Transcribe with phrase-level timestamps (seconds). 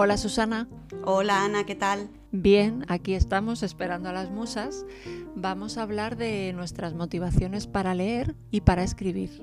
[0.00, 0.68] Hola Susana.
[1.02, 2.08] Hola Ana, ¿qué tal?
[2.30, 4.86] Bien, aquí estamos esperando a las musas.
[5.34, 9.42] Vamos a hablar de nuestras motivaciones para leer y para escribir.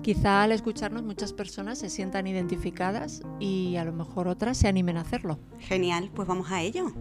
[0.00, 4.96] Quizá al escucharnos muchas personas se sientan identificadas y a lo mejor otras se animen
[4.96, 5.40] a hacerlo.
[5.58, 6.92] Genial, pues vamos a ello.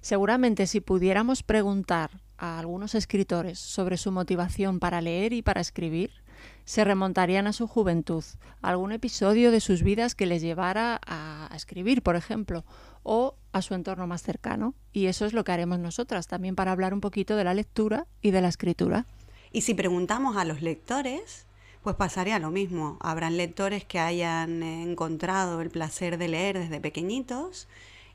[0.00, 6.12] Seguramente si pudiéramos preguntar a algunos escritores sobre su motivación para leer y para escribir,
[6.64, 8.24] se remontarían a su juventud,
[8.62, 12.64] algún episodio de sus vidas que les llevara a escribir, por ejemplo,
[13.02, 14.74] o a su entorno más cercano.
[14.92, 18.06] Y eso es lo que haremos nosotras, también para hablar un poquito de la lectura
[18.22, 19.06] y de la escritura.
[19.52, 21.46] Y si preguntamos a los lectores,
[21.82, 22.98] pues pasaría lo mismo.
[23.00, 27.68] Habrán lectores que hayan encontrado el placer de leer desde pequeñitos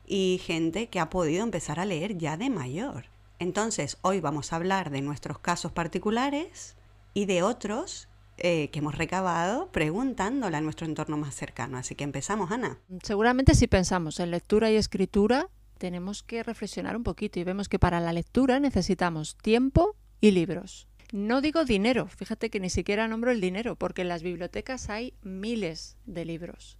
[0.06, 3.06] y gente que ha podido empezar a leer ya de mayor.
[3.38, 6.76] Entonces, hoy vamos a hablar de nuestros casos particulares
[7.12, 11.78] y de otros eh, que hemos recabado preguntándole a nuestro entorno más cercano.
[11.78, 12.78] Así que empezamos, Ana.
[13.02, 17.78] Seguramente si pensamos en lectura y escritura, tenemos que reflexionar un poquito y vemos que
[17.78, 20.88] para la lectura necesitamos tiempo y libros.
[21.12, 25.14] No digo dinero, fíjate que ni siquiera nombro el dinero, porque en las bibliotecas hay
[25.22, 26.78] miles de libros.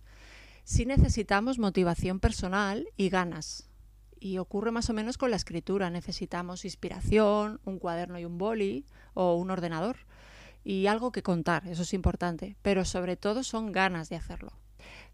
[0.64, 3.70] Sí necesitamos motivación personal y ganas.
[4.18, 5.90] Y ocurre más o menos con la escritura.
[5.90, 10.05] Necesitamos inspiración, un cuaderno y un boli o un ordenador
[10.66, 14.50] y algo que contar, eso es importante, pero sobre todo son ganas de hacerlo.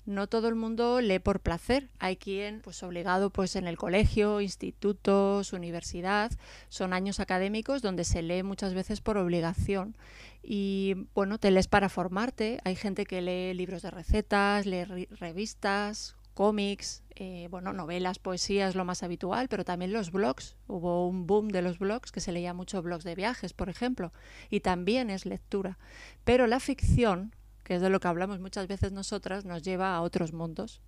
[0.07, 4.41] No todo el mundo lee por placer, hay quien pues obligado pues en el colegio,
[4.41, 6.33] institutos, universidad,
[6.71, 9.95] son años académicos donde se lee muchas veces por obligación.
[10.43, 16.17] Y bueno, te lees para formarte, hay gente que lee libros de recetas, lee revistas,
[16.35, 20.57] cómics, eh, bueno, novelas, poesías, lo más habitual, pero también los blogs.
[20.67, 24.13] Hubo un boom de los blogs que se leía mucho blogs de viajes, por ejemplo,
[24.51, 25.79] y también es lectura.
[26.25, 30.01] Pero la ficción, que es de lo que hablamos muchas veces nosotras, nos lleva a
[30.01, 30.81] otros mundos.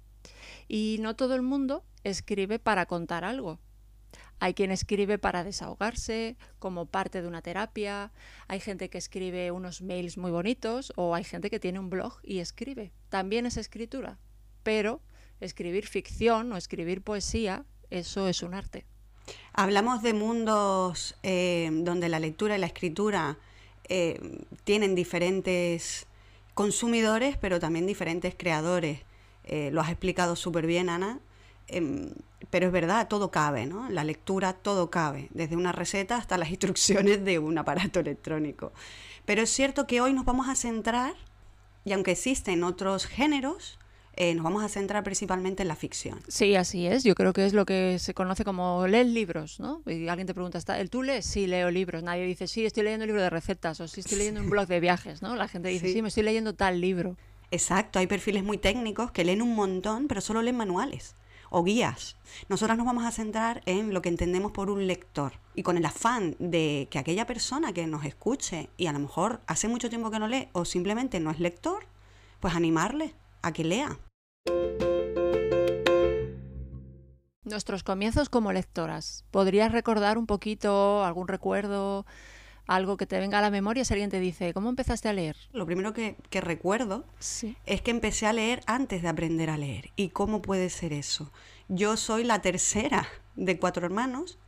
[0.68, 3.58] Y no todo el mundo escribe para contar algo.
[4.40, 8.12] Hay quien escribe para desahogarse, como parte de una terapia,
[8.48, 12.18] hay gente que escribe unos mails muy bonitos o hay gente que tiene un blog
[12.22, 12.92] y escribe.
[13.08, 14.18] También es escritura,
[14.62, 15.00] pero
[15.40, 18.84] escribir ficción o escribir poesía, eso es un arte.
[19.52, 23.38] Hablamos de mundos eh, donde la lectura y la escritura
[23.88, 24.18] eh,
[24.64, 26.06] tienen diferentes
[26.54, 29.00] consumidores, pero también diferentes creadores.
[29.44, 31.20] Eh, lo has explicado súper bien, Ana.
[31.66, 32.14] Em,
[32.50, 33.88] pero es verdad, todo cabe, ¿no?
[33.90, 38.72] La lectura todo cabe, desde una receta hasta las instrucciones de un aparato electrónico.
[39.24, 41.14] Pero es cierto que hoy nos vamos a centrar,
[41.84, 43.78] y aunque existen otros géneros,
[44.16, 46.20] eh, nos vamos a centrar principalmente en la ficción.
[46.28, 47.04] Sí, así es.
[47.04, 49.82] Yo creo que es lo que se conoce como leer libros, ¿no?
[49.86, 51.26] Y alguien te pregunta, ¿el tú lees?
[51.26, 52.02] Sí, leo libros.
[52.02, 54.66] Nadie dice, sí, estoy leyendo un libro de recetas o sí, estoy leyendo un blog
[54.66, 55.36] de viajes, ¿no?
[55.36, 57.16] La gente dice, sí, me estoy leyendo tal libro.
[57.50, 61.14] Exacto, hay perfiles muy técnicos que leen un montón, pero solo leen manuales
[61.50, 62.16] o guías.
[62.48, 65.84] Nosotras nos vamos a centrar en lo que entendemos por un lector y con el
[65.84, 70.10] afán de que aquella persona que nos escuche y a lo mejor hace mucho tiempo
[70.10, 71.86] que no lee o simplemente no es lector,
[72.40, 73.98] pues animarle a que lea.
[77.44, 79.24] Nuestros comienzos como lectoras.
[79.30, 82.06] ¿Podrías recordar un poquito algún recuerdo,
[82.66, 85.36] algo que te venga a la memoria si alguien te dice, ¿cómo empezaste a leer?
[85.52, 87.04] Lo primero que, recuerdo
[87.66, 89.90] es que empecé a leer antes de aprender a leer.
[89.94, 91.30] ¿Y cómo puede ser eso?
[91.68, 93.06] Yo soy la tercera
[93.36, 94.38] de cuatro hermanos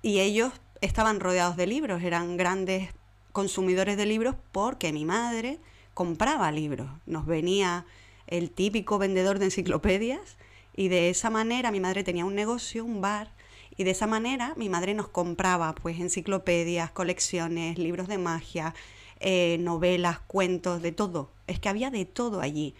[0.00, 2.90] y ellos estaban rodeados de libros, eran grandes
[3.32, 5.58] consumidores de libros porque mi madre
[5.92, 6.88] compraba libros.
[7.06, 7.84] Nos venía
[8.28, 10.36] el típico vendedor de enciclopedias
[10.76, 13.32] y de esa manera mi madre tenía un negocio, un bar,
[13.76, 18.74] y de esa manera mi madre nos compraba pues enciclopedias, colecciones, libros de magia,
[19.20, 21.30] eh, novelas, cuentos, de todo.
[21.46, 22.74] Es que había de todo allí.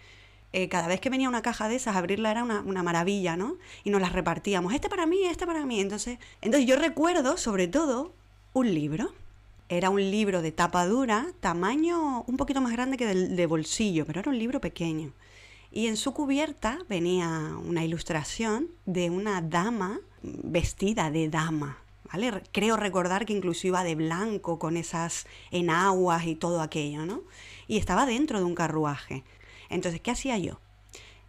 [0.51, 3.57] Eh, cada vez que venía una caja de esas, abrirla era una, una, maravilla, ¿no?
[3.83, 5.79] Y nos las repartíamos, este para mí, este para mí.
[5.79, 8.13] Entonces, entonces yo recuerdo sobre todo
[8.53, 9.13] un libro.
[9.69, 14.05] Era un libro de tapa dura, tamaño un poquito más grande que del de bolsillo,
[14.05, 15.13] pero era un libro pequeño.
[15.71, 21.77] Y en su cubierta venía una ilustración de una dama vestida de dama.
[22.11, 22.41] ¿Vale?
[22.51, 27.21] Creo recordar que incluso iba de blanco con esas enaguas y todo aquello, ¿no?
[27.67, 29.23] Y estaba dentro de un carruaje.
[29.69, 30.59] Entonces, ¿qué hacía yo?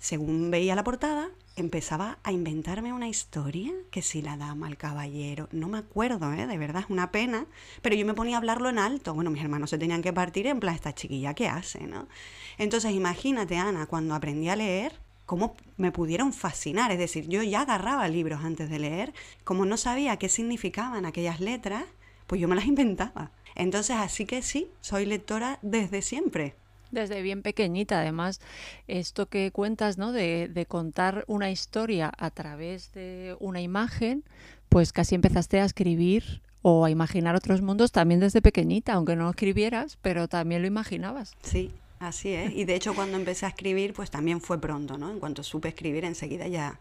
[0.00, 5.46] Según veía la portada, empezaba a inventarme una historia, que si la dama, el caballero,
[5.52, 6.46] no me acuerdo, ¿eh?
[6.46, 7.44] de verdad es una pena,
[7.82, 9.12] pero yo me ponía a hablarlo en alto.
[9.12, 11.86] Bueno, mis hermanos se tenían que partir en plan, esta chiquilla, ¿qué hace?
[11.86, 12.08] ¿no?
[12.56, 14.94] Entonces imagínate, Ana, cuando aprendí a leer,
[15.26, 19.12] cómo me pudieron fascinar, es decir, yo ya agarraba libros antes de leer,
[19.44, 21.84] como no sabía qué significaban aquellas letras,
[22.26, 23.32] pues yo me las inventaba.
[23.54, 26.54] Entonces, así que sí, soy lectora desde siempre.
[26.90, 28.40] Desde bien pequeñita, además,
[28.88, 30.12] esto que cuentas, ¿no?
[30.12, 34.24] De, de, contar una historia a través de una imagen,
[34.68, 39.30] pues casi empezaste a escribir o a imaginar otros mundos también desde pequeñita, aunque no
[39.30, 41.34] escribieras, pero también lo imaginabas.
[41.42, 42.52] Sí, así es.
[42.52, 45.10] Y de hecho cuando empecé a escribir, pues también fue pronto, ¿no?
[45.10, 46.78] En cuanto supe escribir, enseguida ya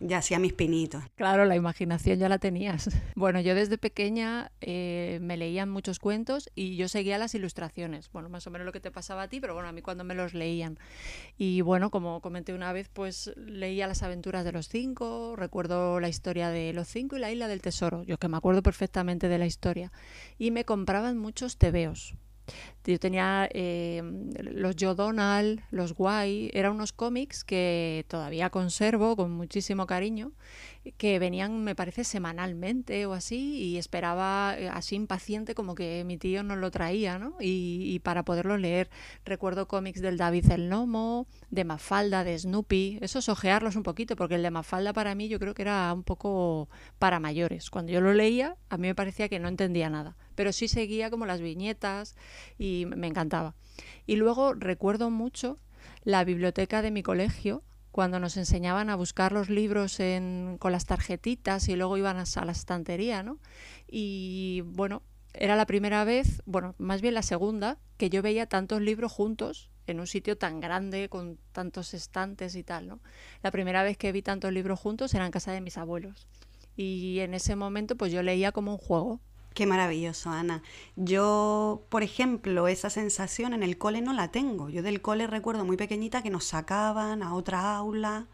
[0.00, 1.02] ya hacía mis pinitos.
[1.16, 2.88] Claro, la imaginación ya la tenías.
[3.14, 8.10] Bueno, yo desde pequeña eh, me leían muchos cuentos y yo seguía las ilustraciones.
[8.12, 10.04] Bueno, más o menos lo que te pasaba a ti, pero bueno, a mí cuando
[10.04, 10.78] me los leían.
[11.36, 16.08] Y bueno, como comenté una vez, pues leía las aventuras de los cinco, recuerdo la
[16.08, 19.38] historia de los cinco y la isla del tesoro, yo que me acuerdo perfectamente de
[19.38, 19.90] la historia.
[20.38, 22.14] Y me compraban muchos tebeos
[22.84, 24.02] yo tenía eh,
[24.42, 30.32] los Joe Donald, los Guay, eran unos cómics que todavía conservo con muchísimo cariño,
[30.96, 36.18] que venían, me parece, semanalmente o así, y esperaba eh, así impaciente como que mi
[36.18, 37.34] tío nos lo traía, ¿no?
[37.40, 38.88] Y, para poderlo leer.
[39.24, 44.36] Recuerdo cómics del David el Nomo, de Mafalda, de Snoopy, esos ojearlos un poquito, porque
[44.36, 46.68] el de Mafalda para mí yo creo que era un poco
[46.98, 47.70] para mayores.
[47.70, 51.10] Cuando yo lo leía, a mí me parecía que no entendía nada pero sí seguía
[51.10, 52.14] como las viñetas
[52.60, 53.56] y me encantaba.
[54.06, 55.58] Y luego recuerdo mucho
[56.04, 57.64] la biblioteca de mi colegio,
[57.98, 59.98] cuando nos enseñaban a buscar los libros
[60.60, 63.40] con las tarjetitas y luego iban a, la estantería, ¿no?
[63.88, 65.02] Y bueno,
[65.34, 69.72] era la primera vez, bueno, más bien la segunda, que yo veía tantos libros juntos
[69.88, 73.00] en un sitio tan grande, con tantos estantes y tal, ¿no?
[73.42, 76.28] La primera vez que vi tantos libros juntos era en casa de mis abuelos.
[76.76, 79.18] Y en ese momento, pues yo leía como un juego.
[79.58, 80.62] Qué maravilloso, Ana.
[80.94, 84.68] Yo, por ejemplo, esa sensación en el cole no la tengo.
[84.68, 88.28] Yo del cole recuerdo muy pequeñita que nos sacaban a otra aula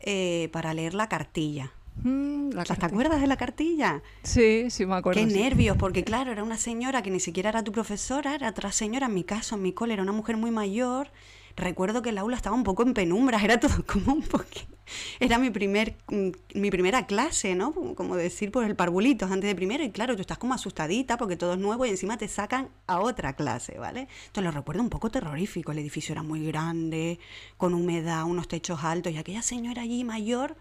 [0.00, 1.74] eh, para leer la cartilla.
[2.02, 4.02] Mm, ¿Te acuerdas de la cartilla?
[4.22, 5.20] Sí, sí me acuerdo.
[5.20, 8.72] Qué nervios, porque claro, era una señora que ni siquiera era tu profesora, era otra
[8.72, 11.10] señora, en mi caso, en mi cole, era una mujer muy mayor.
[11.56, 14.76] Recuerdo que el aula estaba un poco en penumbras, era todo como un poquito
[15.20, 17.72] era mi, primer, mm, mi primera clase, ¿no?
[17.94, 19.84] Como decir por el parvulitos antes de primero.
[19.84, 23.00] Y claro, tú estás como asustadita porque todo es nuevo y encima te sacan a
[23.00, 24.08] otra clase, ¿vale?
[24.26, 25.72] Entonces lo recuerdo un poco terrorífico.
[25.72, 27.18] El edificio era muy grande,
[27.56, 30.56] con humedad, unos techos altos y aquella señora allí mayor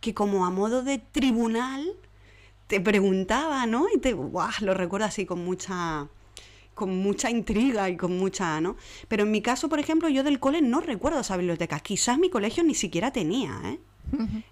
[0.00, 1.96] que como a modo de tribunal
[2.66, 3.86] te preguntaba, ¿no?
[3.94, 4.50] Y te, ¡guau!
[4.60, 6.08] Lo recuerdo así con mucha
[6.74, 8.76] con mucha intriga y con mucha, ¿no?
[9.08, 11.80] Pero en mi caso, por ejemplo, yo del cole no recuerdo esa biblioteca.
[11.80, 13.78] Quizás mi colegio ni siquiera tenía, ¿eh?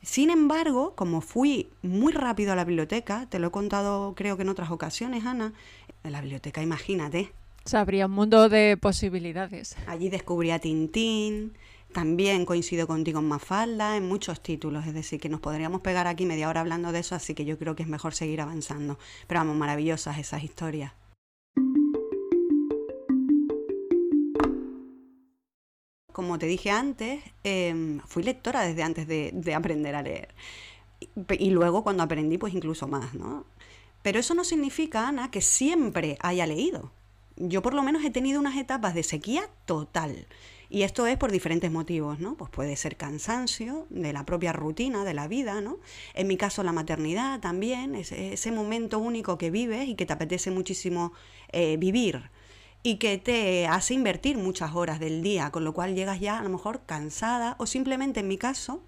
[0.03, 4.43] Sin embargo, como fui muy rápido a la biblioteca, te lo he contado creo que
[4.43, 5.53] en otras ocasiones, Ana,
[6.03, 7.33] en la biblioteca, imagínate.
[7.65, 9.77] Se abría un mundo de posibilidades.
[9.87, 11.53] Allí descubrí a Tintín,
[11.93, 16.27] también coincido contigo en Mafalda, en muchos títulos, es decir, que nos podríamos pegar aquí
[16.27, 18.99] media hora hablando de eso, así que yo creo que es mejor seguir avanzando.
[19.29, 20.93] Pero vamos, maravillosas esas historias.
[26.12, 30.29] Como te dije antes, em, fui lectora desde antes de, aprender a leer.
[31.38, 33.44] Y, luego cuando aprendí, pues incluso más, ¿no?
[34.03, 36.93] Pero eso no significa, Ana, que siempre haya leído.
[37.37, 40.26] Yo por lo menos he tenido unas etapas de sequía total.
[40.70, 42.35] Y esto es por diferentes motivos, ¿no?
[42.37, 45.79] Pues puede ser cansancio de la propia rutina de la vida, ¿no?
[46.15, 50.12] En mi caso la maternidad también, ese, ese momento único que vives y que te
[50.12, 51.12] apetece muchísimo
[51.53, 52.31] eh, vivir
[52.82, 56.43] y que te hace invertir muchas horas del día, con lo cual llegas ya a
[56.43, 58.82] lo mejor cansada o simplemente en mi caso,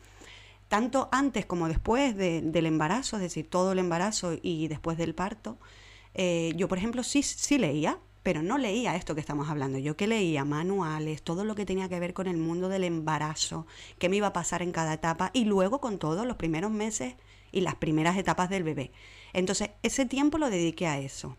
[0.68, 5.58] tanto antes como después del embarazo, es decir, todo el embarazo y después del parto,
[6.14, 9.78] eh, yo por ejemplo sí, sí leía, pero no leía esto que estamos hablando.
[9.78, 13.66] Yo que leía manuales, todo lo que tenía que ver con el mundo del embarazo,
[13.98, 17.14] qué me iba a pasar en cada etapa y luego con todos los primeros meses
[17.52, 18.92] y las primeras etapas del bebé.
[19.34, 21.36] Entonces, ese tiempo lo dediqué a eso.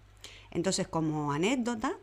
[0.52, 1.98] Entonces, como anécdota,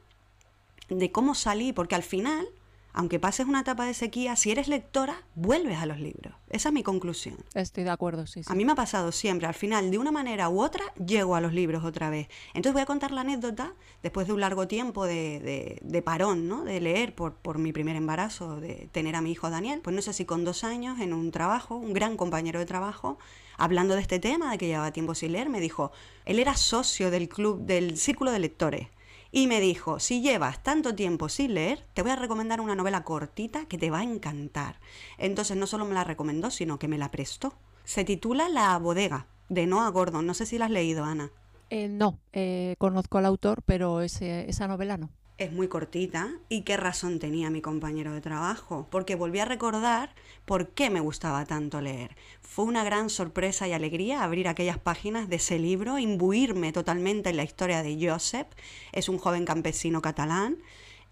[0.88, 2.46] de cómo salí, porque al final,
[2.92, 6.34] aunque pases una etapa de sequía, si eres lectora, vuelves a los libros.
[6.50, 7.38] Esa es mi conclusión.
[7.54, 8.42] Estoy de acuerdo, sí.
[8.46, 11.40] A mí me ha pasado siempre, al final, de una manera u otra, llego a
[11.40, 12.28] los libros otra vez.
[12.48, 16.64] Entonces voy a contar la anécdota, después de un largo tiempo de, de, parón, ¿no?
[16.64, 19.80] De leer por, por mi primer embarazo, de tener a mi hijo Daniel.
[19.82, 23.18] Pues no sé si con dos años, en un trabajo, un gran compañero de trabajo,
[23.56, 25.92] hablando de este tema, de que llevaba tiempo sin leer, me dijo,
[26.26, 28.88] él era socio del club, del círculo de lectores
[29.32, 33.02] y me dijo, si llevas tanto tiempo sin leer, te voy a recomendar una novela
[33.02, 34.78] cortita que te va a encantar.
[35.16, 37.54] Entonces no solo me la recomendó, sino que me la prestó.
[37.84, 40.26] Se titula La bodega, de Noah Gordon.
[40.26, 41.30] No sé si la has leído, Ana.
[41.70, 45.08] Eh, no, eh, conozco al autor, pero esa novela no
[45.44, 46.30] es muy cortita.
[46.48, 48.86] ¿Y qué razón tenía mi compañero de trabajo?
[48.90, 52.16] Porque volví a recordar por qué me gustaba tanto leer.
[52.40, 57.36] Fue una gran sorpresa y alegría abrir aquellas páginas de ese libro, imbuirme totalmente en
[57.36, 58.52] la historia de Josep.
[58.92, 60.58] Es un joven campesino catalán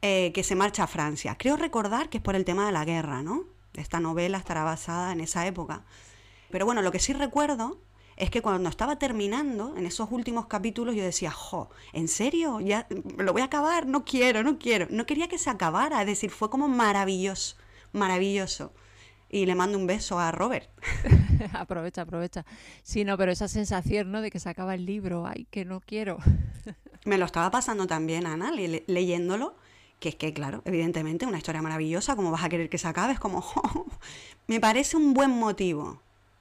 [0.03, 1.37] eh, que se marcha a Francia.
[1.39, 3.45] Creo recordar que es por el tema de la guerra, ¿no?
[3.75, 5.85] Esta novela estará basada en esa época.
[6.51, 7.79] Pero bueno, lo que sí recuerdo
[8.21, 12.61] es que cuando estaba terminando, en esos últimos capítulos, yo decía, jo, ¿en serio?
[12.61, 12.87] ¿Ya
[13.17, 13.87] lo voy a acabar?
[13.87, 14.87] No quiero, no quiero.
[14.91, 17.57] No quería que se acabara, es decir, fue como maravilloso,
[17.93, 18.75] maravilloso.
[19.31, 20.69] Y le mando un beso a Robert.
[21.55, 22.45] aprovecha, aprovecha.
[22.83, 24.21] Sí, no, pero esa sensación, ¿no?
[24.21, 26.19] De que se acaba el libro, ay, que no quiero.
[27.07, 29.55] Me lo estaba pasando también, Ana, leyéndolo
[29.99, 33.13] que es que, claro, evidentemente una historia maravillosa, como vas a querer que se acabe?
[33.13, 33.45] Es como,
[34.47, 36.01] me parece un buen motivo,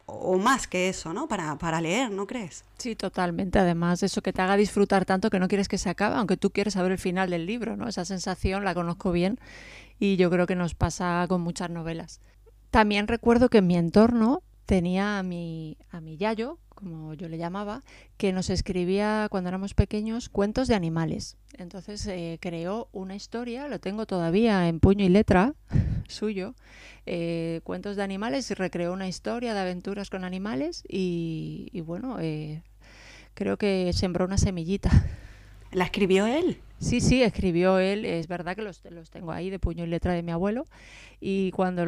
[0.09, 1.27] o más que eso, ¿no?
[1.27, 2.63] Para, para leer, ¿no crees?
[2.77, 3.59] Sí, totalmente.
[3.59, 6.51] Además, eso que te haga disfrutar tanto que no quieres que se acabe, aunque tú
[6.51, 7.87] quieres saber el final del libro, ¿no?
[7.87, 9.39] Esa sensación la conozco bien
[9.99, 12.21] y yo creo que nos pasa con muchas novelas.
[12.71, 17.39] También recuerdo que en mi entorno tenía a mi, a mi yayo, como yo le
[17.39, 17.81] llamaba,
[18.17, 21.37] que nos escribía cuando éramos pequeños cuentos de animales.
[21.57, 25.55] Entonces eh, creó una historia, lo tengo todavía en puño y letra
[26.07, 26.53] suyo,
[27.07, 32.61] eh, cuentos de animales y recreó una historia de aventuras con animales y, bueno, eh,
[33.33, 34.91] creo que sembró una semillita.
[35.71, 36.59] ¿La escribió él?
[36.77, 38.05] Sí, sí, escribió él.
[38.05, 40.65] Es verdad que los, los tengo ahí de puño y letra de mi abuelo.
[41.19, 41.85] Y cuando,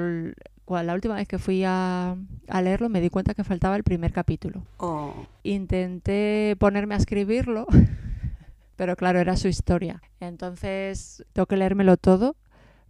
[0.81, 2.15] la última vez que fui a,
[2.61, 4.63] leerlo me di cuenta que faltaba el primer capítulo.
[4.77, 5.13] Oh.
[5.43, 7.65] Intenté ponerme a escribirlo,
[8.75, 10.01] pero claro, era su historia.
[10.19, 12.35] Entonces tengo que leérmelo todo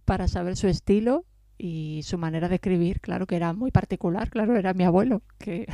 [0.04, 1.24] para saber su estilo
[1.58, 5.22] y su manera de escribir, claro que era muy particular, claro, era mi abuelo.
[5.38, 5.66] Que...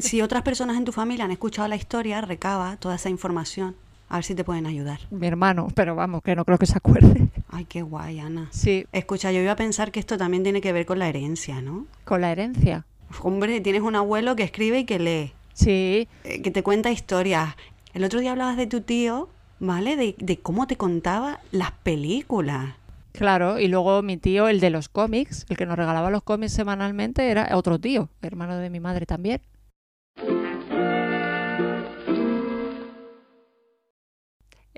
[0.00, 3.76] Si otras personas en tu familia han escuchado la historia, recaba toda esa información
[4.08, 5.00] a ver si te pueden ayudar.
[5.10, 7.28] Mi hermano, pero vamos, que no creo que se acuerde.
[7.48, 8.48] Ay, qué guay, Ana.
[8.50, 8.86] Sí.
[8.92, 11.86] Escucha, yo iba a pensar que esto también tiene que ver con la herencia, ¿no?
[12.04, 12.86] ¿Con la herencia?
[13.22, 15.32] Hombre, tienes un abuelo que escribe y que lee.
[15.54, 16.08] Sí.
[16.24, 17.56] Eh, que te cuenta historias.
[17.94, 19.96] El otro día hablabas de tu tío, ¿vale?
[19.96, 22.74] De, de cómo te contaba las películas.
[23.12, 26.52] Claro, y luego mi tío, el de los cómics, el que nos regalaba los cómics
[26.52, 29.40] semanalmente, era otro tío, hermano de mi madre también.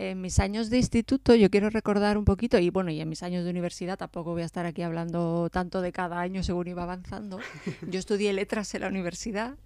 [0.01, 3.25] En mis años de instituto yo quiero recordar un poquito, y bueno, y en mis
[3.25, 6.85] años de universidad tampoco voy a estar aquí hablando tanto de cada año según iba
[6.85, 7.41] avanzando.
[7.91, 9.57] Yo estudié letras en la universidad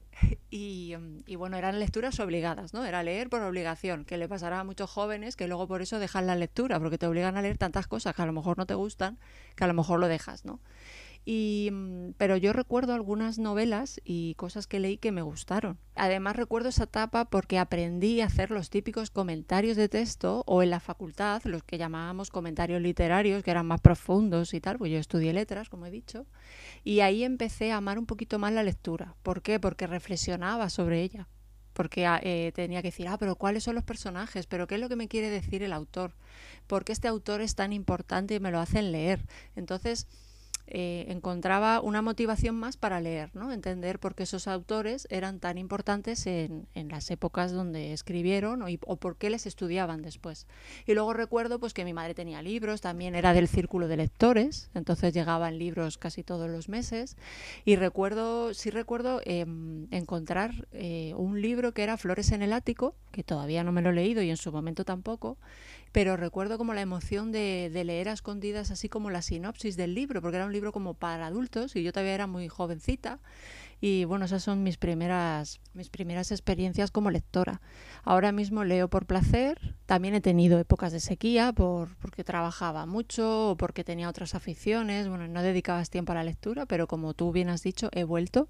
[0.48, 0.94] y,
[1.26, 2.86] y, bueno, eran lecturas obligadas, ¿no?
[2.86, 6.26] Era leer por obligación, que le pasará a muchos jóvenes que luego por eso dejan
[6.26, 8.72] la lectura, porque te obligan a leer tantas cosas que a lo mejor no te
[8.72, 9.18] gustan,
[9.54, 10.60] que a lo mejor lo dejas, ¿no?
[11.24, 15.78] Mm, pero yo recuerdo algunas novelas y cosas que leí que me gustaron.
[15.94, 20.70] Además recuerdo esa etapa porque aprendí a hacer los típicos comentarios de texto o en
[20.70, 24.98] la facultad, los que llamábamos comentarios literarios, que eran más profundos y tal, pues yo
[24.98, 26.26] estudié letras, como he dicho,
[26.82, 29.14] y ahí empecé a amar un poquito más la lectura.
[29.22, 29.60] ¿Por qué?
[29.60, 31.28] Porque reflexionaba sobre ella
[31.72, 34.46] porque ah, eh, tenía que decir, ah, pero ¿cuáles son los personajes?
[34.46, 36.12] ¿Pero qué es lo que me quiere decir el autor?
[36.66, 39.24] ¿Por qué este autor es tan importante y me lo hacen leer?
[39.56, 40.06] Entonces,
[40.66, 43.52] eh, encontraba una motivación más para leer, ¿no?
[43.52, 49.16] entender por qué esos autores eran tan importantes en, las épocas donde escribieron o, por
[49.16, 50.46] qué les estudiaban después.
[50.86, 54.70] Y luego recuerdo pues, que mi madre tenía libros, también era del círculo de lectores,
[54.74, 57.16] entonces llegaban libros casi todos los meses.
[57.64, 62.94] Y recuerdo, sí recuerdo em, encontrar eh, un libro que era Flores en el Ático,
[63.10, 65.38] que todavía no me lo he leído y en su momento tampoco,
[65.92, 70.22] pero recuerdo como la emoción de, leer a escondidas así como la sinopsis del libro,
[70.22, 73.20] porque era un libro como para adultos y yo todavía era muy jovencita
[73.80, 77.60] y bueno, esas son mis primeras, mis primeras experiencias como lectora.
[78.04, 83.50] Ahora mismo leo por placer, también he tenido épocas de sequía por, porque trabajaba mucho
[83.50, 87.32] o porque tenía otras aficiones, bueno, no dedicabas tiempo a la lectura, pero como tú
[87.32, 88.48] bien has dicho, he vuelto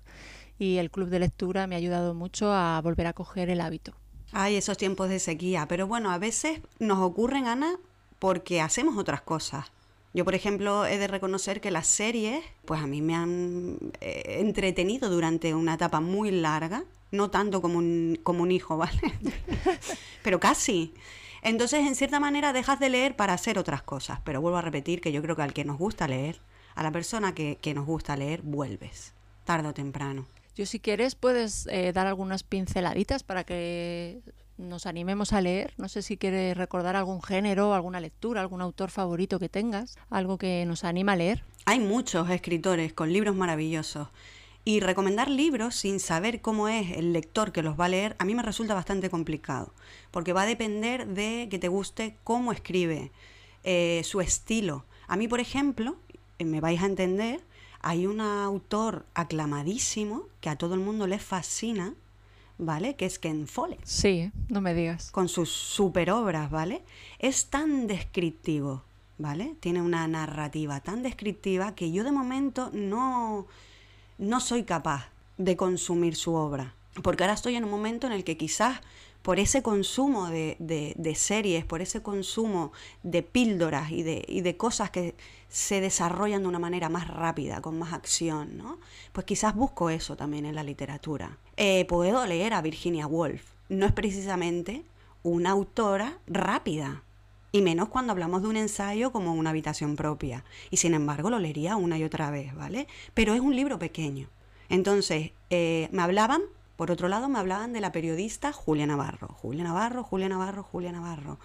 [0.58, 4.01] y el club de lectura me ha ayudado mucho a volver a coger el hábito.
[4.33, 7.77] Hay esos tiempos de sequía, pero bueno, a veces nos ocurren, Ana,
[8.19, 9.71] porque hacemos otras cosas.
[10.15, 14.39] Yo, por ejemplo, he de reconocer que las series, pues a mí me han eh,
[14.41, 19.01] entretenido durante una etapa muy larga, no tanto como un, como un hijo, ¿vale?
[20.23, 20.93] pero casi.
[21.43, 24.21] Entonces, en cierta manera, dejas de leer para hacer otras cosas.
[24.25, 26.41] Pero vuelvo a repetir que yo creo que al que nos gusta leer,
[26.75, 30.27] a la persona que, que nos gusta leer, vuelves, tarde o temprano.
[30.54, 34.21] Yo si quieres puedes eh, dar algunas pinceladitas para que
[34.59, 35.75] nos animemos a leer.
[35.78, 40.38] No sé si quieres recordar algún género, alguna lectura, algún autor favorito que tengas, algo
[40.38, 41.44] que nos anima a leer.
[41.64, 44.09] Hay muchos escritores con libros maravillosos.
[44.64, 48.25] Y recomendar libros sin saber cómo es el lector que los va a leer, a
[48.25, 49.75] mí me resulta bastante complicado,
[50.12, 53.11] porque va a depender de que te guste cómo escribe,
[53.64, 54.85] eh, su estilo.
[55.09, 55.97] A mí, por ejemplo,
[56.38, 57.40] me vais a entender,
[57.83, 61.95] hay un autor aclamadísimo que a todo el mundo le fascina,
[62.59, 62.95] ¿vale?
[62.95, 63.85] Que es Ken Follett.
[63.85, 65.11] Sí, no me digas.
[65.11, 66.83] Con sus super obras, ¿vale?
[67.19, 68.85] Es tan descriptivo,
[69.19, 69.57] ¿vale?
[69.61, 73.47] Tiene una narrativa tan descriptiva que yo de momento no,
[74.19, 76.75] no soy capaz de consumir su obra.
[77.03, 78.81] Porque ahora estoy en un momento en el que quizás
[79.23, 84.57] por ese consumo de, de, series, por ese consumo de píldoras y de, y de,
[84.57, 85.14] cosas que
[85.49, 88.79] se desarrollan de una manera más rápida, con más acción, ¿no?
[89.12, 91.38] Pues quizás busco eso también en la literatura.
[91.57, 93.43] Eh, puedo leer a Virginia Woolf.
[93.69, 94.85] No es precisamente
[95.23, 97.02] una autora rápida,
[97.52, 100.43] y menos cuando hablamos de un ensayo como una habitación propia.
[100.71, 102.88] Y sin embargo lo leería una y otra vez, ¿vale?
[103.12, 104.29] Pero es un libro pequeño.
[104.71, 106.41] Entonces, eh, me hablaban
[106.83, 109.29] por otro lado, me hablaban de la periodista Julia Navarro.
[109.41, 111.39] Julia Navarro, Julia Navarro, Julia Navarro.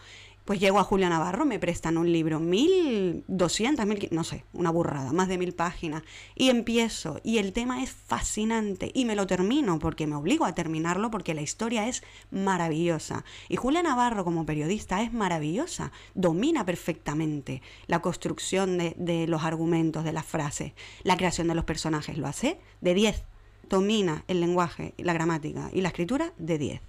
[0.46, 5.14] Pues llego a Julia Navarro, me prestan un libro, 1200, mil, no sé, una burrada,
[5.14, 6.02] más de mil páginas.
[6.34, 10.56] Y empiezo, y el tema es fascinante, y me lo termino, porque me obligo a
[10.56, 12.02] terminarlo, porque la historia es
[12.32, 13.24] maravillosa.
[13.48, 20.04] Y Julia Navarro, como periodista, es maravillosa, domina perfectamente la construcción de, de los argumentos,
[20.04, 23.24] de las frases, la creación de los personajes, lo hace de 10
[23.70, 26.82] domina el lenguaje, la gramática y la escritura de 10.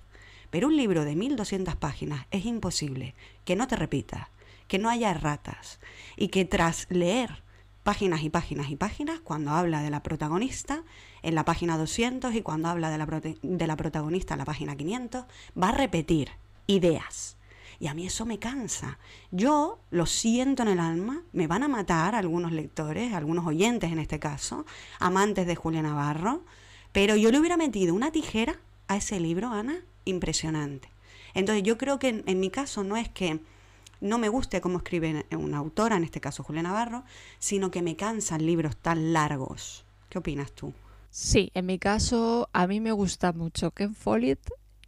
[0.50, 4.28] Pero un libro de 1200 páginas es imposible que no te repitas,
[4.66, 5.80] que no haya erratas
[6.16, 7.42] y que tras leer
[7.82, 10.82] páginas y páginas y páginas, cuando habla de la protagonista
[11.23, 14.76] en la página 200 y cuando habla de la, de la protagonista en la página
[14.76, 15.25] 500,
[15.61, 16.30] va a repetir
[16.66, 17.38] ideas.
[17.80, 18.99] Y a mí eso me cansa.
[19.30, 24.00] Yo lo siento en el alma, me van a matar algunos lectores, algunos oyentes en
[24.00, 24.66] este caso,
[24.99, 26.42] amantes de Julia Navarro,
[26.99, 30.88] pero yo le hubiera metido una tijera a ese libro, Ana, impresionante.
[31.33, 33.38] Entonces yo creo que en, mi caso no es que
[34.00, 37.05] no me guste cómo escribe una autora, en este caso Julia Navarro,
[37.38, 39.85] sino que me cansan libros tan largos.
[40.09, 40.73] ¿Qué opinas tú?
[41.09, 44.40] Sí, en mi caso a mí me gusta mucho Ken Follett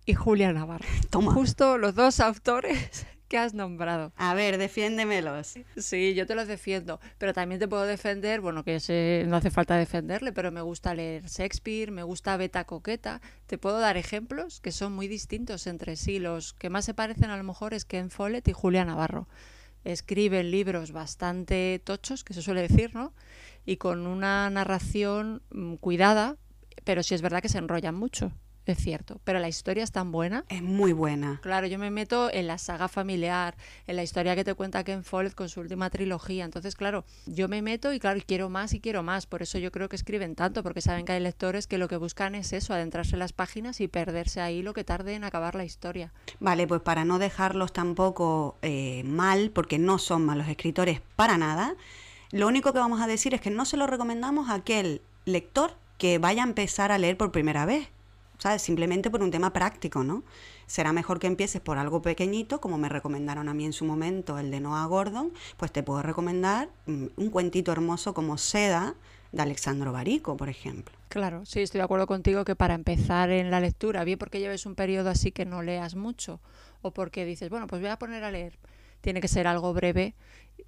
[0.05, 0.89] y Julia Navarro.
[1.11, 1.33] Toma.
[1.33, 4.13] Justo los dos autores que has nombrado.
[4.17, 5.55] A ver, defiéndemelos.
[5.77, 9.77] Sí, yo te los defiendo, pero también te puedo defender, bueno, que no hace falta
[9.77, 13.23] defenderle, pero me gusta leer Shakespeare, me gusta Beta Coqueta.
[13.47, 16.19] Te puedo dar ejemplos que son muy distintos entre sí.
[16.19, 19.29] Los que más se parecen a lo mejor es Ken Follett y Julia Navarro.
[19.85, 23.15] Escriben libros bastante tochos, que se suele decir, ¿no?
[23.65, 26.37] Y con una narración mm, cuidada,
[26.83, 28.33] pero sí es verdad que se enrollan mucho
[28.67, 30.45] es cierto, pero la historia es tan buena.
[30.49, 31.41] Es muy buena.
[31.43, 35.03] Claro, yo me meto en la saga familiar, en la historia que te cuenta Ken
[35.03, 36.45] Follett con su última trilogía.
[36.45, 39.27] Entonces, claro, yo me meto y claro, quiero más y quiero más.
[39.27, 41.97] Por eso yo creo que escriben tanto, porque saben que hay lectores que lo que
[41.97, 45.55] buscan es eso, adentrarse en las páginas y perderse ahí lo que tarde en acabar
[45.55, 46.13] la historia.
[46.39, 51.75] Vale, pues para no dejarlos tampoco eh, mal, porque no son malos escritores para nada,
[52.31, 55.77] lo único que vamos a decir es que no se lo recomendamos a aquel lector
[55.99, 57.89] que vaya a empezar a leer por primera vez
[58.41, 58.63] ¿sabes?
[58.63, 60.25] Simplemente por un tema práctico, ¿no?
[60.67, 64.39] Será mejor que empieces por algo pequeñito, como me recomendaron a mí en su momento
[64.39, 68.95] el de Noah Gordon, pues te puedo recomendar mm, un cuentito hermoso como Seda
[69.33, 70.97] de Alexandro Barico, por ejemplo.
[71.09, 74.65] Claro, sí, estoy de acuerdo contigo que para empezar en la lectura, bien porque lleves
[74.65, 76.41] un periodo así que no leas mucho,
[76.83, 78.59] o porque dices, bueno, pues voy a poner a leer,
[79.01, 80.15] tiene que ser algo breve,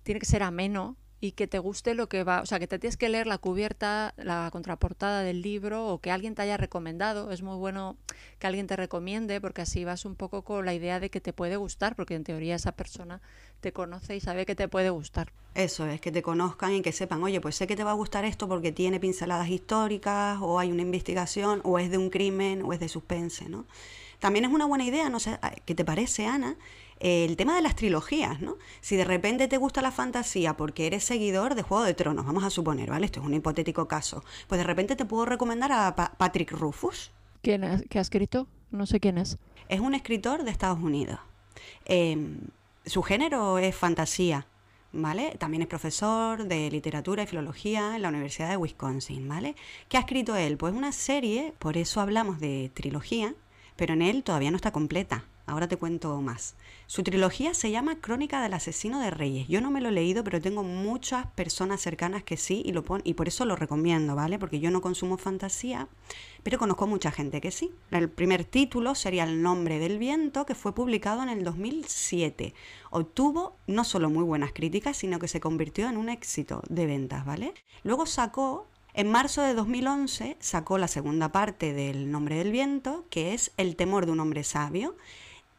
[0.02, 2.80] tiene que ser ameno, y que te guste lo que va, o sea, que te
[2.80, 7.30] tienes que leer la cubierta, la contraportada del libro o que alguien te haya recomendado.
[7.30, 7.96] Es muy bueno
[8.40, 11.32] que alguien te recomiende porque así vas un poco con la idea de que te
[11.32, 13.20] puede gustar, porque en teoría esa persona
[13.60, 15.32] te conoce y sabe que te puede gustar.
[15.54, 17.94] Eso es, que te conozcan y que sepan, oye, pues sé que te va a
[17.94, 22.62] gustar esto porque tiene pinceladas históricas o hay una investigación o es de un crimen
[22.62, 23.64] o es de suspense, ¿no?
[24.18, 26.56] También es una buena idea, no sé, ¿qué te parece, Ana?
[27.02, 28.58] El tema de las trilogías, ¿no?
[28.80, 32.44] Si de repente te gusta la fantasía porque eres seguidor de Juego de Tronos, vamos
[32.44, 33.06] a suponer, ¿vale?
[33.06, 34.22] Esto es un hipotético caso.
[34.46, 37.10] Pues de repente te puedo recomendar a Patrick Rufus.
[37.42, 37.82] ¿Quién es?
[37.90, 38.46] ¿Qué ha escrito?
[38.70, 39.36] No sé quién es.
[39.68, 41.18] Es un escritor de Estados Unidos.
[41.86, 42.38] Em,
[42.86, 44.46] su género es fantasía,
[44.92, 45.34] ¿vale?
[45.40, 49.56] También es profesor de literatura y filología en la Universidad de Wisconsin, ¿vale?
[49.88, 50.56] ¿Qué ha escrito él?
[50.56, 53.34] Pues una serie, por eso hablamos de trilogía,
[53.74, 55.24] pero en él todavía no está completa.
[55.46, 56.54] Ahora te cuento más.
[56.86, 59.48] Su trilogía se llama Crónica del asesino de reyes.
[59.48, 62.84] Yo no me lo he leído, pero tengo muchas personas cercanas que sí y lo
[62.84, 64.38] pon y por eso lo recomiendo, ¿vale?
[64.38, 65.88] Porque yo no consumo fantasía,
[66.42, 67.72] pero conozco mucha gente que sí.
[67.90, 72.54] El primer título sería El nombre del viento, que fue publicado en el 2007.
[72.90, 77.24] Obtuvo no solo muy buenas críticas, sino que se convirtió en un éxito de ventas,
[77.24, 77.54] ¿vale?
[77.82, 83.32] Luego sacó en marzo de 2011 sacó la segunda parte del Nombre del Viento, que
[83.32, 84.96] es El temor de un hombre sabio,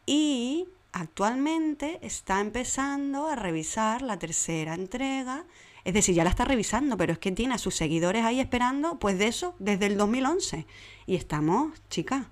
[0.06, 5.44] y actualmente está empezando a revisar la tercera entrega.
[5.84, 8.98] Es decir, ya la está revisando, pero es que tiene a sus seguidores ahí esperando,
[8.98, 10.66] pues de eso, desde el 2011.
[11.06, 12.30] Y estamos, chica,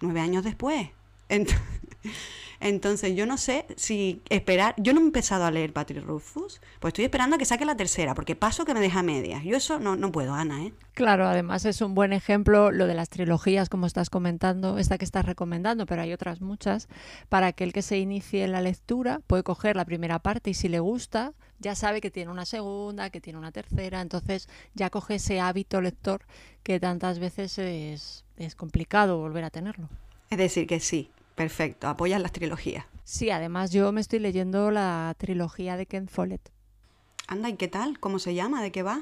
[0.00, 0.90] nueve años después.
[1.28, 1.62] Entonces
[3.14, 7.04] yo no sé si esperar, yo no he empezado a leer Patrick Rufus, pues estoy
[7.04, 9.42] esperando a que saque la tercera, porque paso que me deja medias.
[9.44, 10.72] Yo eso no, no puedo, Ana, ¿eh?
[10.94, 15.04] Claro, además es un buen ejemplo lo de las trilogías, como estás comentando, esta que
[15.04, 16.88] estás recomendando, pero hay otras muchas,
[17.28, 20.68] para aquel que se inicie en la lectura, puede coger la primera parte y si
[20.68, 25.16] le gusta, ya sabe que tiene una segunda, que tiene una tercera, entonces ya coge
[25.16, 26.22] ese hábito lector
[26.62, 29.88] que tantas veces es, es complicado volver a tenerlo.
[30.28, 32.84] Es decir, que sí, perfecto, apoyas las trilogías.
[33.02, 36.52] Sí, además yo me estoy leyendo la trilogía de Ken Follett.
[37.28, 37.98] Anda, ¿y qué tal?
[37.98, 38.62] ¿Cómo se llama?
[38.62, 39.00] ¿De qué va?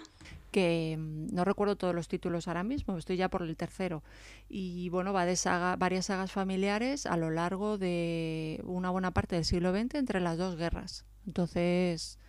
[0.52, 4.04] que mm, no recuerdo todos los títulos ahora mismo, estoy ya por el tercero.
[4.48, 9.34] Y bueno, va de saga, varias sagas familiares a lo largo de una buena parte
[9.34, 11.04] del siglo XX entre las dos guerras.
[11.26, 12.20] Entonces,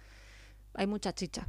[0.73, 1.47] hay mucha chicha.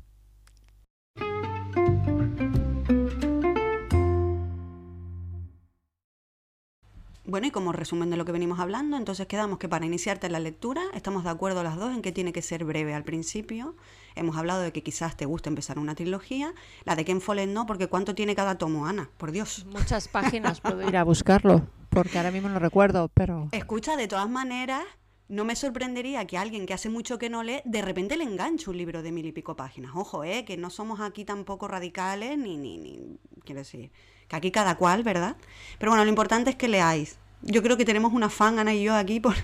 [7.26, 10.40] Bueno, y como resumen de lo que venimos hablando, entonces quedamos que para iniciarte la
[10.40, 13.76] lectura estamos de acuerdo las dos en que tiene que ser breve al principio.
[14.14, 16.54] Hemos hablado de que quizás te guste empezar una trilogía.
[16.84, 19.10] La de Ken Follett no, porque ¿cuánto tiene cada tomo, Ana?
[19.18, 19.66] Por Dios.
[19.66, 23.48] Muchas páginas, puedo ir a buscarlo, porque ahora mismo no recuerdo, pero...
[23.52, 24.82] Escucha, de todas maneras,
[25.28, 28.68] no me sorprendería que alguien que hace mucho que no lee, de repente le enganche
[28.68, 29.92] un libro de mil y pico páginas.
[29.94, 33.92] Ojo, eh, que no somos aquí tampoco radicales, ni, ni, ni, quiero decir,
[34.30, 35.36] que aquí cada cual, ¿verdad?
[35.78, 37.18] Pero bueno, lo importante es que leáis.
[37.42, 39.34] Yo creo que tenemos una fan, Ana y yo, aquí por,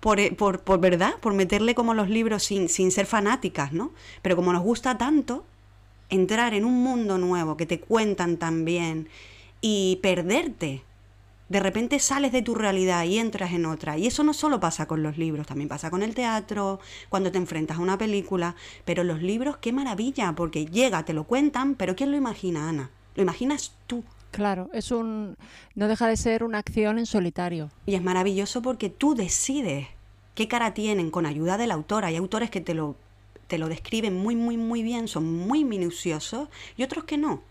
[0.00, 3.92] por, eh, por, por verdad, por meterle como los libros sin, sin ser fanáticas, ¿no?
[4.20, 5.46] Pero como nos gusta tanto,
[6.10, 9.08] entrar en un mundo nuevo que te cuentan tan bien
[9.62, 10.84] y perderte.
[11.48, 13.96] De repente sales de tu realidad y entras en otra.
[13.96, 17.38] Y eso no solo pasa con los libros, también pasa con el teatro, cuando te
[17.38, 18.56] enfrentas a una película.
[18.84, 22.90] Pero los libros, qué maravilla, porque llega, te lo cuentan, pero ¿quién lo imagina, Ana?
[23.14, 24.04] Lo imaginas tú.
[24.30, 25.36] Claro, es un
[25.74, 27.70] no deja de ser una acción en solitario.
[27.86, 29.88] Y es maravilloso porque tú decides
[30.34, 32.04] qué cara tienen con ayuda del autor.
[32.04, 32.96] Hay autores que te lo
[33.46, 37.42] te lo describen muy muy muy bien, son muy minuciosos y otros que no.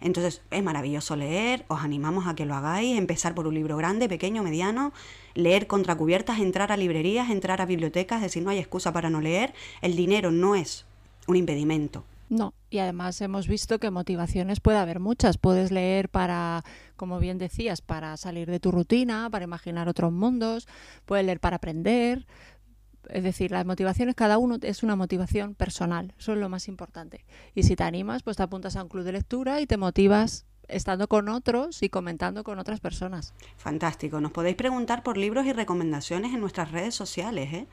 [0.00, 4.08] Entonces es maravilloso leer, os animamos a que lo hagáis, empezar por un libro grande,
[4.08, 4.92] pequeño, mediano,
[5.34, 9.20] leer contracubiertas, entrar a librerías, entrar a bibliotecas, es decir, no hay excusa para no
[9.20, 10.84] leer, el dinero no es
[11.26, 15.38] un impedimento, no, y además hemos visto que motivaciones puede haber muchas.
[15.38, 16.64] Puedes leer para,
[16.96, 20.66] como bien decías, para salir de tu rutina, para imaginar otros mundos,
[21.04, 22.26] puedes leer para aprender.
[23.08, 27.24] Es decir, las motivaciones, cada uno es una motivación personal, eso es lo más importante.
[27.54, 30.44] Y si te animas, pues te apuntas a un club de lectura y te motivas
[30.66, 33.34] estando con otros y comentando con otras personas.
[33.56, 34.20] Fantástico.
[34.20, 37.52] Nos podéis preguntar por libros y recomendaciones en nuestras redes sociales.
[37.52, 37.66] ¿eh?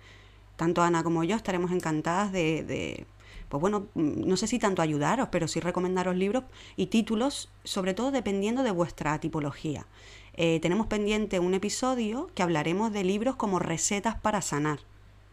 [0.56, 3.08] Tanto Ana como yo estaremos encantadas de
[3.54, 7.94] pues bueno, mm, no sé si tanto ayudaros, pero sí recomendaros libros y títulos, sobre
[7.94, 9.86] todo dependiendo de vuestra tipología.
[10.34, 14.80] Eh, tenemos pendiente un episodio que hablaremos de libros como recetas para sanar.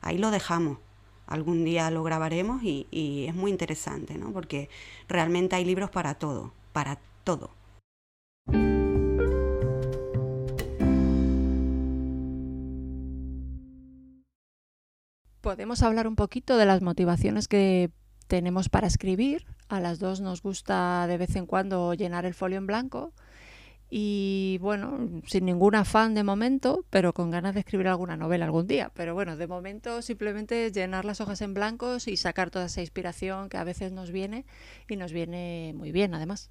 [0.03, 0.77] Ahí lo dejamos.
[1.27, 4.35] Algún día lo grabaremos y, y es muy interesante, ¿no?
[4.35, 4.69] Porque
[5.09, 7.53] realmente hay libros para todo, para todo.
[15.41, 17.91] Podemos hablar un poquito de las motivaciones que
[18.31, 19.45] tenemos para escribir.
[19.69, 23.12] A las dos nos gusta de vez en cuando llenar el folio en blanco.
[23.90, 28.69] Y bueno, sin ningún afán de momento, pero con ganas de escribir alguna novela algún
[28.69, 28.93] día.
[28.95, 33.49] Pero bueno, de momento simplemente llenar las hojas en blancos y sacar toda esa inspiración
[33.49, 34.47] que a veces nos viene
[34.88, 36.51] y nos viene muy bien además.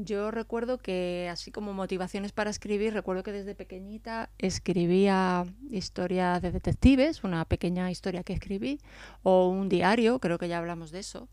[0.00, 6.52] Yo recuerdo que, así como motivaciones para escribir, recuerdo que desde pequeñita escribía historias de
[6.52, 8.78] detectives, una pequeña historia que escribí,
[9.24, 11.28] o un diario, creo que ya hablamos de eso.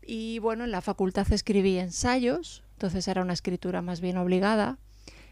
[0.00, 4.78] Y bueno, en la facultad escribí ensayos, entonces era una escritura más bien obligada.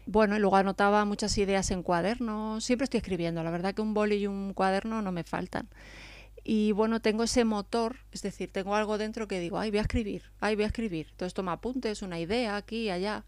[0.05, 3.95] Bueno, y luego anotaba muchas ideas en cuadernos, siempre estoy escribiendo, la verdad que un
[3.95, 5.69] boli y un cuaderno no me faltan.
[6.43, 9.83] Y bueno, tengo ese motor, es decir, tengo algo dentro que digo, ay, voy a
[9.83, 11.07] escribir, ay, voy a escribir.
[11.11, 13.23] Entonces toma apuntes, una idea aquí y allá.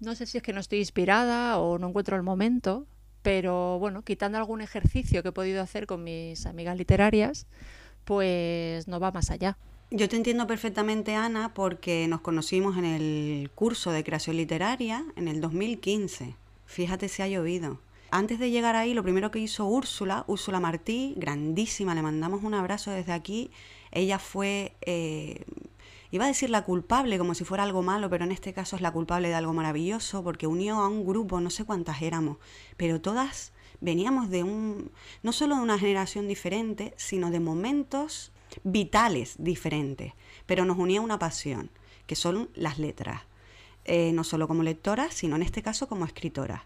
[0.00, 2.86] No sé si es que no estoy inspirada o no encuentro el momento,
[3.22, 7.46] pero bueno, quitando algún ejercicio que he podido hacer con mis amigas literarias,
[8.04, 9.56] pues no va más allá.
[9.90, 15.28] Yo te entiendo perfectamente, Ana, porque nos conocimos en el curso de creación literaria en
[15.28, 16.34] el 2015.
[16.66, 17.78] Fíjate si ha llovido.
[18.16, 22.54] Antes de llegar ahí, lo primero que hizo Úrsula, Úrsula Martí, grandísima, le mandamos un
[22.54, 23.50] abrazo desde aquí.
[23.90, 25.42] Ella fue, eh,
[26.12, 28.82] iba a decir la culpable, como si fuera algo malo, pero en este caso es
[28.82, 32.36] la culpable de algo maravilloso, porque unió a un grupo, no sé cuántas éramos,
[32.76, 34.92] pero todas veníamos de un,
[35.24, 38.30] no solo de una generación diferente, sino de momentos
[38.62, 40.12] vitales diferentes,
[40.46, 41.68] pero nos unía una pasión,
[42.06, 43.22] que son las letras,
[43.84, 46.62] eh, no solo como lectoras, sino en este caso como escritoras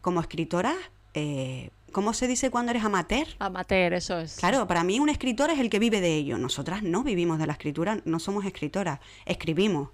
[0.00, 0.74] como escritora,
[1.14, 3.26] eh, ¿Cómo se dice cuando eres amateur?
[3.40, 4.36] Amateur, eso es.
[4.36, 6.38] Claro, para mí un escritor es el que vive de ello.
[6.38, 9.88] Nosotras no vivimos de la escritura, no somos escritoras, escribimos.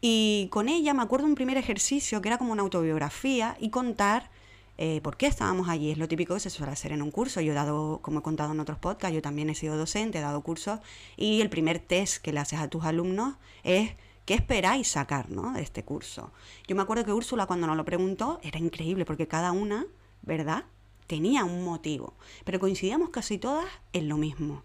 [0.00, 4.30] Y con ella me acuerdo un primer ejercicio que era como una autobiografía y contar
[4.78, 5.90] eh, por qué estábamos allí.
[5.90, 7.42] Es lo típico que se suele hacer en un curso.
[7.42, 10.22] Yo he dado, como he contado en otros podcasts, yo también he sido docente, he
[10.22, 10.80] dado cursos
[11.18, 13.90] y el primer test que le haces a tus alumnos es
[14.24, 15.52] ¿qué esperáis sacar ¿no?
[15.52, 16.32] de este curso?
[16.66, 19.86] Yo me acuerdo que Úrsula cuando nos lo preguntó era increíble porque cada una,
[20.22, 20.64] ¿verdad?
[21.06, 24.62] tenía un motivo, pero coincidíamos casi todas en lo mismo.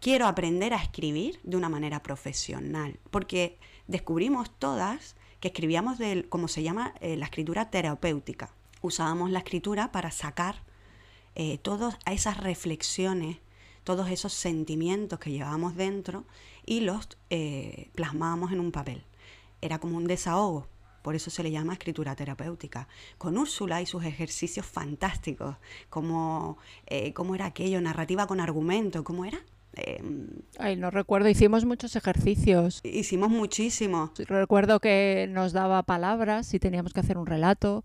[0.00, 6.48] Quiero aprender a escribir de una manera profesional, porque descubrimos todas que escribíamos de, como
[6.48, 8.50] se llama, eh, la escritura terapéutica.
[8.80, 10.64] Usábamos la escritura para sacar
[11.36, 13.38] eh, todas esas reflexiones,
[13.84, 16.24] todos esos sentimientos que llevábamos dentro
[16.64, 19.04] y los eh, plasmábamos en un papel.
[19.60, 20.68] Era como un desahogo
[21.02, 22.88] por eso se le llama escritura terapéutica.
[23.18, 25.56] Con Úrsula y sus ejercicios fantásticos,
[25.90, 29.40] como eh, cómo era aquello, narrativa con argumento, ¿cómo era?
[29.74, 32.80] Em, Ay, no recuerdo, hicimos muchos ejercicios.
[32.84, 34.10] Hicimos muchísimos.
[34.28, 37.84] Recuerdo que nos daba palabras si teníamos que hacer un relato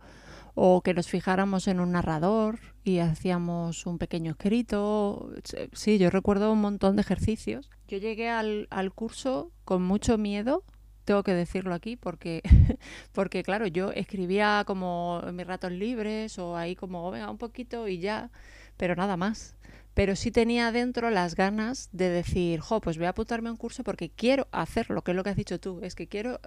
[0.53, 5.31] o que nos fijáramos en un narrador y hacíamos un pequeño escrito.
[5.73, 7.69] Sí, yo recuerdo un montón de ejercicios.
[7.87, 10.63] Yo llegué al, curso con mucho miedo
[11.05, 12.41] tengo que decirlo aquí porque,
[13.13, 17.87] porque claro, yo escribía como en mis ratos libres o ahí como, venga, un poquito
[17.87, 18.29] y ya,
[18.75, 19.55] pero nada más.
[19.93, 23.57] Pero sí tenía dentro las ganas de decir, jo, pues voy a apuntarme a un
[23.57, 26.41] curso porque quiero hacerlo, que es lo que has dicho tú, es que quiero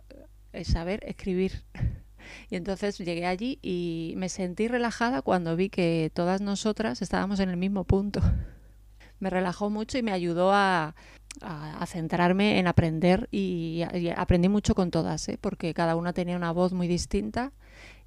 [0.53, 1.64] eh, saber escribir.
[2.50, 7.48] Y entonces llegué allí y me sentí relajada cuando vi que todas nosotras estábamos en
[7.48, 8.20] el mismo punto.
[9.20, 10.94] Me relajó mucho y me ayudó a,
[11.40, 13.83] a, centrarme en aprender y,
[14.16, 15.38] aprendí mucho con todas, ¿eh?
[15.40, 17.53] porque cada una tenía una voz muy distinta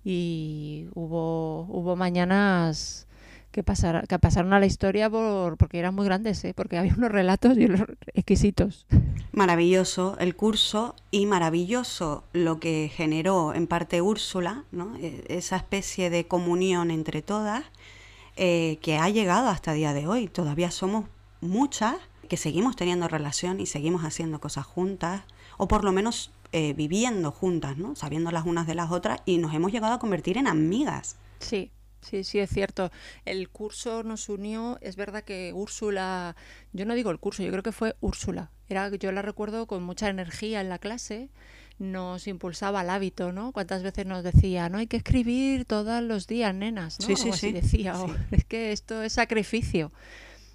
[0.04, 3.08] y hubo, hubo mañanas
[3.52, 6.54] que, pasar, que pasaron a la historia por, porque eran muy grandes, ¿eh?
[6.56, 7.68] porque había unos relatos y
[8.14, 8.86] exquisitos.
[9.32, 14.96] Maravilloso el curso y maravilloso lo que generó en parte Úrsula, ¿no?
[14.98, 17.64] E, esa especie de comunión entre todas
[18.36, 20.28] eh, que ha llegado hasta el día de hoy.
[20.28, 21.06] Todavía somos
[21.42, 21.96] muchas
[22.34, 25.22] que seguimos teniendo relación y seguimos haciendo cosas juntas,
[25.58, 27.96] o por lo menos eh, viviendo juntas, ¿no?
[27.96, 31.16] Sabiendo las unas de las otras y nos hemos llegado a convertir en amigas.
[31.40, 31.70] Sí,
[32.02, 32.92] Sí, sí, es cierto.
[33.24, 34.80] El curso nos unió.
[34.82, 36.36] Es verdad que Úrsula,
[36.74, 38.50] yo no digo el curso, yo creo que fue Úrsula.
[38.68, 41.30] Era, yo la recuerdo con mucha energía en la clase.
[41.78, 43.52] Nos impulsaba al hábito, ¿no?
[43.52, 47.06] Cuántas veces nos decía, no hay que escribir todos los días, nenas, ¿no?
[47.06, 47.52] Sí, sí, sí.
[47.54, 47.96] decía,
[48.32, 49.92] es que esto es sacrificio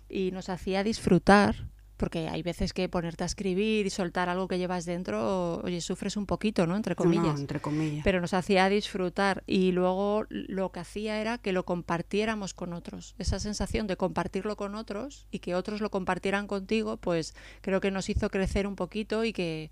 [0.08, 4.58] y nos hacía disfrutar, porque hay veces que ponerte a escribir y soltar algo que
[4.58, 6.76] llevas dentro, oye, sufres un poquito, ¿no?
[6.76, 7.38] Entre comillas.
[7.40, 8.04] entre comillas.
[8.04, 13.14] Pero nos hacía disfrutar y luego lo que hacía era que lo compartiéramos con otros.
[13.18, 17.90] Esa sensación de compartirlo con otros y que otros lo compartieran contigo, pues creo que
[17.90, 19.70] nos hizo crecer un poquito y que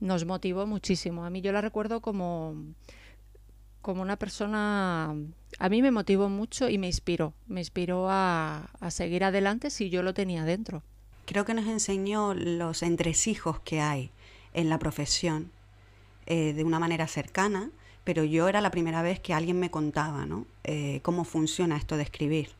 [0.00, 1.24] nos motivó muchísimo.
[1.24, 2.54] A mí yo la recuerdo como
[3.80, 5.14] como una persona,
[5.58, 10.02] a mí me motivó mucho y me inspiró, me inspiró a, seguir adelante si yo
[10.02, 10.82] lo tenía dentro.
[11.26, 14.10] Creo que nos enseñó los entresijos que hay
[14.54, 15.50] en la profesión
[16.26, 17.70] eh, de una manera cercana,
[18.04, 20.46] pero yo era la primera vez que alguien me contaba ¿no?
[20.64, 22.50] Eh, cómo funciona esto de escribir,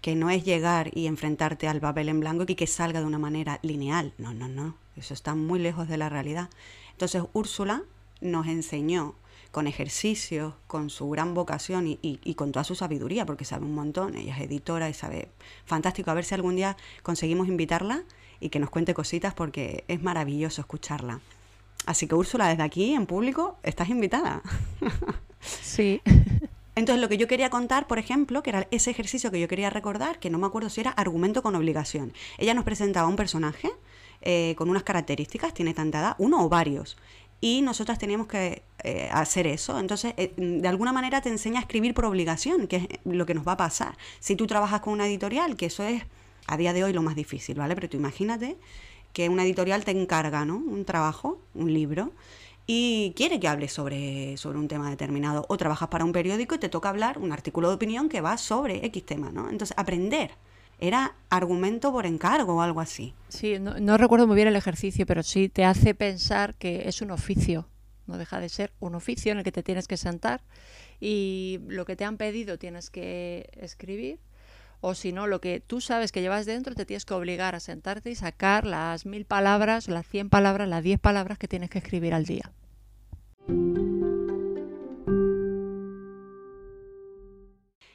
[0.00, 3.18] que no es llegar y enfrentarte al papel en blanco y que salga de una
[3.18, 6.48] manera lineal, no, no, no, eso está muy lejos de la realidad.
[6.92, 7.82] Entonces Úrsula
[8.20, 9.14] nos enseñó
[9.50, 14.16] con ejercicios, con su gran vocación y, con toda su sabiduría, porque sabe un montón,
[14.16, 15.28] ella es editora y sabe
[15.64, 18.04] fantástico, a ver si algún día conseguimos invitarla
[18.38, 21.20] y que nos cuente cositas porque es maravilloso escucharla.
[21.86, 24.42] Así que Úrsula, desde aquí en público, estás invitada.
[25.42, 26.02] Sí.
[26.74, 29.70] Entonces, lo que yo quería contar, por ejemplo, que era ese ejercicio que yo quería
[29.70, 32.12] recordar, que no me acuerdo si era argumento con obligación.
[32.36, 33.70] Ella nos presentaba un personaje
[34.20, 36.98] eh, con unas características, tiene tanta edad, uno o varios
[37.40, 39.78] y nosotras teníamos que eh, hacer eso.
[39.78, 43.34] Entonces, eh, de alguna manera te enseña a escribir por obligación, que es lo que
[43.34, 43.96] nos va a pasar.
[44.20, 46.02] Si tú trabajas con una editorial, que eso es
[46.46, 47.74] a día de hoy lo más difícil, ¿vale?
[47.74, 48.56] Pero tú imagínate
[49.12, 50.56] que una editorial te encarga, ¿no?
[50.56, 52.12] Un trabajo, un libro,
[52.66, 55.44] y quiere que hables sobre, sobre un tema determinado.
[55.48, 58.36] O trabajas para un periódico y te toca hablar un artículo de opinión que va
[58.38, 59.50] sobre X tema, ¿no?
[59.50, 60.30] Entonces, aprender
[60.80, 63.14] era argumento por encargo o algo así.
[63.28, 67.10] Sí, no, recuerdo muy bien el ejercicio, pero sí te hace pensar que es un
[67.10, 67.68] oficio,
[68.10, 70.42] no deja de ser un oficio en el que te tienes que sentar
[71.00, 74.18] y lo que te han pedido tienes que escribir
[74.80, 77.60] o si no, lo que tú sabes que llevas dentro te tienes que obligar a
[77.60, 81.78] sentarte y sacar las mil palabras, las cien palabras, las diez palabras que tienes que
[81.78, 82.50] escribir al día.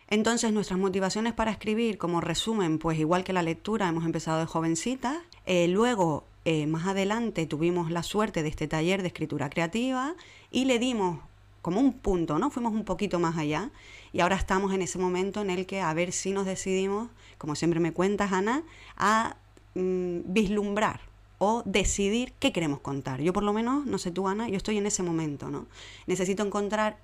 [0.08, 4.46] Entonces nuestras motivaciones para escribir, como resumen, pues igual que la lectura, hemos empezado de
[4.46, 5.24] jovencita.
[5.48, 10.16] Eh, luego, eh, más adelante, tuvimos la suerte de este taller de escritura creativa
[10.52, 11.20] y le dimos
[11.64, 12.52] como un punto, ¿no?
[12.52, 13.72] Fuimos un poquito más allá
[14.14, 17.56] y ahora estamos en ese momento en el que a ver si nos decidimos, como
[17.56, 18.62] siempre me cuentas, Ana,
[18.96, 19.38] a
[19.74, 21.00] mm, vislumbrar
[21.40, 23.22] o decidir qué queremos contar.
[23.22, 25.66] Yo por lo menos, no sé tú, Ana, yo estoy en ese momento, ¿no?
[26.06, 26.98] Necesito encontrar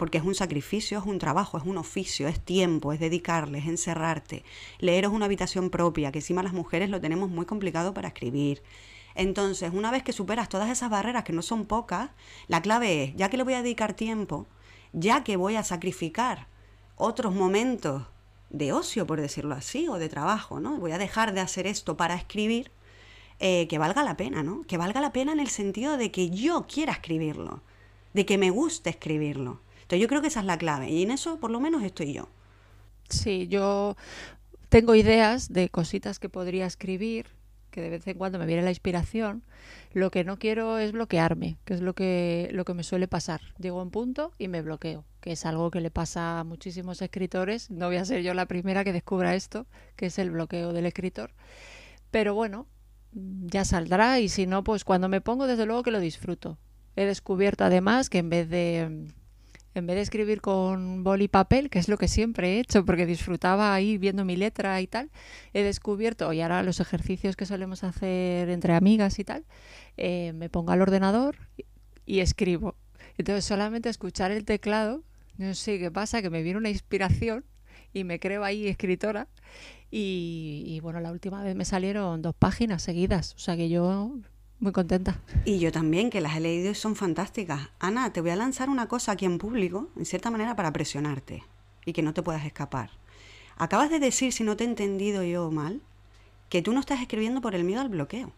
[0.00, 3.66] porque es un sacrificio, es un trabajo, es un oficio, es tiempo, es dedicarle, es
[3.66, 4.44] encerrarte.
[4.78, 8.62] Leer es una habitación propia, que encima las mujeres lo tenemos muy complicado para escribir.
[9.14, 12.08] Entonces, una vez que superas todas esas barreras, que no son pocas,
[12.48, 14.46] la clave es, ya que le voy a dedicar tiempo,
[14.94, 16.46] ya que voy a sacrificar
[16.96, 18.04] otros momentos
[18.48, 20.78] de ocio, por decirlo así, o de trabajo, ¿no?
[20.78, 22.70] Voy a dejar de hacer esto para escribir,
[23.38, 24.62] eh, que valga la pena, ¿no?
[24.62, 27.60] Que valga la pena en el sentido de que yo quiera escribirlo,
[28.14, 29.60] de que me guste escribirlo
[29.98, 32.28] yo creo que esa es la clave y en eso por lo menos estoy yo.
[33.08, 33.96] Sí, yo
[34.68, 37.26] tengo ideas de cositas que podría escribir,
[37.70, 39.42] que de vez en cuando me viene la inspiración.
[39.92, 43.40] Lo que no quiero es bloquearme, que es lo que, lo que me suele pasar.
[43.58, 47.02] Llego a un punto y me bloqueo, que es algo que le pasa a muchísimos
[47.02, 47.70] escritores.
[47.70, 50.86] No voy a ser yo la primera que descubra esto, que es el bloqueo del
[50.86, 51.32] escritor.
[52.10, 52.66] Pero bueno,
[53.12, 56.58] ya saldrá y si no, pues cuando me pongo, desde luego que lo disfruto.
[56.96, 59.08] He descubierto además que en vez de
[59.74, 62.84] en vez de escribir con boli y papel, que es lo que siempre he hecho
[62.84, 65.10] porque disfrutaba ahí viendo mi letra y tal,
[65.52, 69.44] he descubierto, y ahora los ejercicios que solemos hacer entre amigas y tal,
[69.96, 71.36] eh, me pongo al ordenador
[72.04, 72.74] y escribo.
[73.16, 75.04] Entonces solamente escuchar el teclado,
[75.36, 77.44] no sé qué pasa, que me viene una inspiración
[77.92, 79.28] y me creo ahí escritora.
[79.90, 84.14] Y, y bueno, la última vez me salieron dos páginas seguidas, o sea que yo
[84.60, 85.20] muy contenta.
[85.44, 87.70] Y yo también, que las he leído y son fantásticas.
[87.78, 91.42] Ana, te voy a lanzar una cosa aquí en público, en cierta manera, para presionarte
[91.84, 92.90] y que no te puedas escapar.
[93.56, 95.80] Acabas de decir, si no te he entendido yo mal,
[96.48, 98.32] que tú no estás escribiendo por el miedo al bloqueo.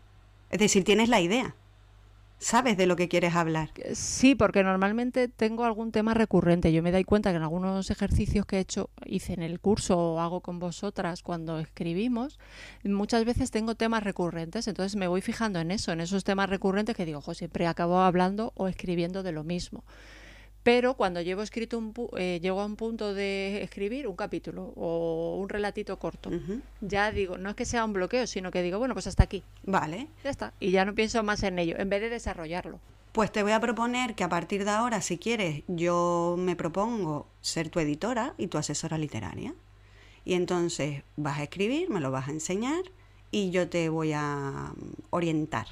[0.50, 1.54] Es decir, tienes la idea,
[2.42, 3.70] sabes de lo que quieres hablar.
[3.94, 6.72] Sí, porque normalmente tengo algún tema recurrente.
[6.72, 9.96] Yo me doy cuenta que en algunos ejercicios que he hecho, hice en el curso
[9.96, 12.38] o hago con vosotras cuando escribimos,
[12.84, 14.66] muchas veces tengo temas recurrentes.
[14.68, 18.00] Entonces me voy fijando en eso, en esos temas recurrentes que digo, ojo, siempre acabo
[18.00, 19.84] hablando o escribiendo de lo mismo.
[20.62, 25.36] Pero cuando llevo escrito un eh, llego a un punto de escribir un capítulo o
[25.40, 26.30] un relatito corto,
[26.80, 29.42] ya digo, no es que sea un bloqueo, sino que digo, bueno, pues hasta aquí.
[29.64, 30.06] Vale.
[30.22, 30.52] Ya está.
[30.60, 32.78] Y ya no pienso más en ello, en vez de desarrollarlo.
[33.10, 37.26] Pues te voy a proponer que a partir de ahora, si quieres, yo me propongo
[37.40, 39.54] ser tu editora y tu asesora literaria.
[40.24, 42.84] Y entonces vas a escribir, me lo vas a enseñar
[43.30, 44.72] y yo te voy a
[45.10, 45.66] orientar.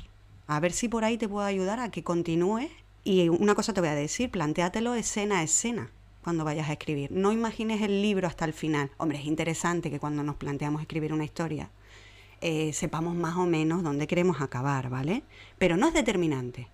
[0.49, 2.71] A ver si por ahí te puedo ayudar a que continúes
[3.05, 5.91] y una cosa te voy a decir, plantéatelo escena a escena
[6.23, 7.11] cuando vayas a escribir.
[7.13, 8.91] No imagines el libro hasta el final.
[8.99, 11.71] Hombre, es interesante que cuando nos planteamos escribir una historia
[12.43, 15.23] eh, sepamos más o menos dónde queremos acabar, ¿vale?
[15.59, 16.69] Pero no es determinante.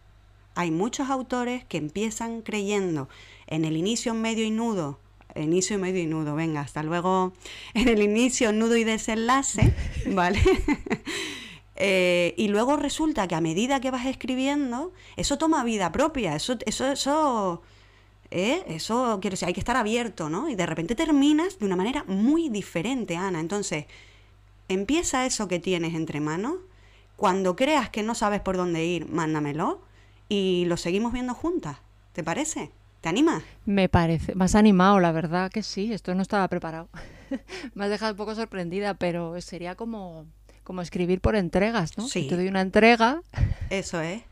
[0.54, 3.08] Hay muchos autores que empiezan creyendo
[3.46, 5.00] en el inicio, medio y nudo.
[5.34, 7.32] Inicio, medio y nudo, venga, hasta luego.
[7.74, 9.74] En el inicio, nudo y desenlace,
[10.14, 10.40] ¿vale?
[11.76, 16.56] Eh, y luego resulta que a medida que vas escribiendo, eso toma vida propia, eso,
[16.64, 17.62] eso, eso,
[18.30, 18.64] ¿eh?
[18.66, 20.48] eso quiero decir, hay que estar abierto, ¿no?
[20.48, 23.40] Y de repente terminas de una manera muy diferente, Ana.
[23.40, 23.84] Entonces,
[24.68, 26.54] empieza eso que tienes entre manos.
[27.16, 29.80] Cuando creas que no sabes por dónde ir, mándamelo
[30.28, 31.78] y lo seguimos viendo juntas.
[32.12, 32.70] ¿Te parece?
[33.00, 33.42] ¿Te animas?
[33.66, 34.34] Me parece.
[34.34, 35.92] Más animado, la verdad que sí.
[35.92, 36.88] Esto no estaba preparado.
[37.74, 40.26] Me has dejado un poco sorprendida, pero sería como
[40.66, 42.08] como escribir por entregas, ¿no?
[42.08, 42.26] Sí.
[42.28, 43.22] te doy una entrega.
[43.70, 44.22] Eso es.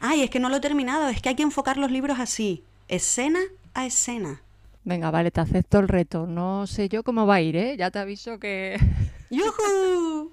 [0.00, 2.64] Ay, es que no lo he terminado, es que hay que enfocar los libros así,
[2.88, 3.38] escena
[3.74, 4.42] a escena.
[4.82, 6.26] Venga, vale, te acepto el reto.
[6.26, 7.76] No sé yo cómo va a ir, ¿eh?
[7.78, 8.76] Ya te aviso que...
[9.30, 10.32] ¡Yujú!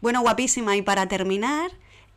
[0.00, 1.70] Bueno, guapísima, y para terminar,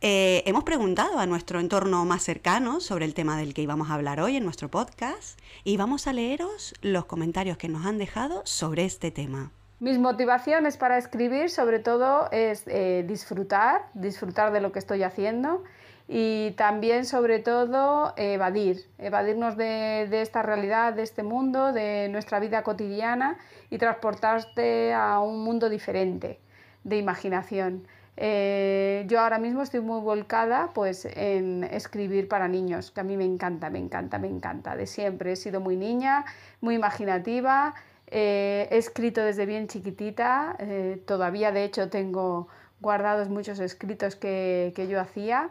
[0.04, 3.94] eh, hemos preguntado a nuestro entorno más cercano sobre el tema del que íbamos a
[3.94, 8.42] hablar hoy en nuestro podcast y vamos a leeros los comentarios que nos han dejado
[8.44, 9.52] sobre este tema.
[9.78, 15.62] Mis motivaciones para escribir sobre todo es eh, disfrutar, disfrutar de lo que estoy haciendo
[16.08, 22.40] y también sobre todo evadir, evadirnos de, de, esta realidad, de este mundo, de nuestra
[22.40, 23.38] vida cotidiana
[23.70, 26.40] y transportarte a un mundo diferente
[26.82, 27.86] de imaginación.
[28.16, 33.16] Eh, yo ahora mismo estoy muy volcada pues, en escribir para niños, que a mí
[33.16, 34.76] me encanta, me encanta, me encanta.
[34.76, 36.24] De siempre he sido muy niña,
[36.60, 37.74] muy imaginativa,
[38.08, 42.48] eh, he escrito desde bien chiquitita, eh, todavía de hecho tengo
[42.80, 45.50] guardados muchos escritos que, que yo hacía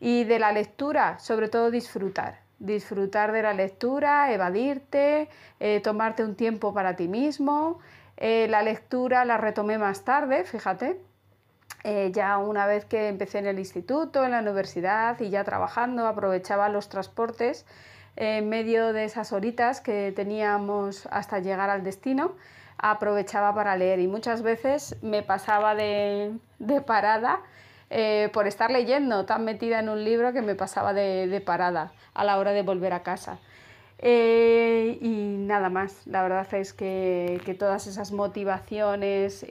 [0.00, 2.40] Y de la lectura, sobre todo disfrutar.
[2.60, 5.28] Disfrutar de la lectura, evadirte,
[5.82, 7.80] tomarte un tiempo para ti mismo.
[8.16, 11.00] La lectura la retomé más tarde, fíjate,
[11.84, 16.06] eh, ya una vez que empecé en el instituto, en la universidad y ya trabajando,
[16.06, 17.66] aprovechaba los transportes
[18.16, 22.32] en medio de esas horitas que teníamos hasta llegar al destino,
[22.76, 26.36] aprovechaba para leer y muchas veces me pasaba de,
[26.84, 27.40] parada
[27.90, 32.24] eh, por estar leyendo, tan metida en un libro que me pasaba de, parada a
[32.24, 33.38] la hora de volver a casa.
[34.00, 39.44] Eh, y nada más, la verdad es que, todas esas motivaciones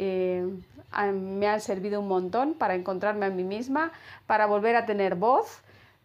[1.14, 3.92] me han servido un montón para encontrarme a mí misma,
[4.26, 5.62] para volver a tener voz,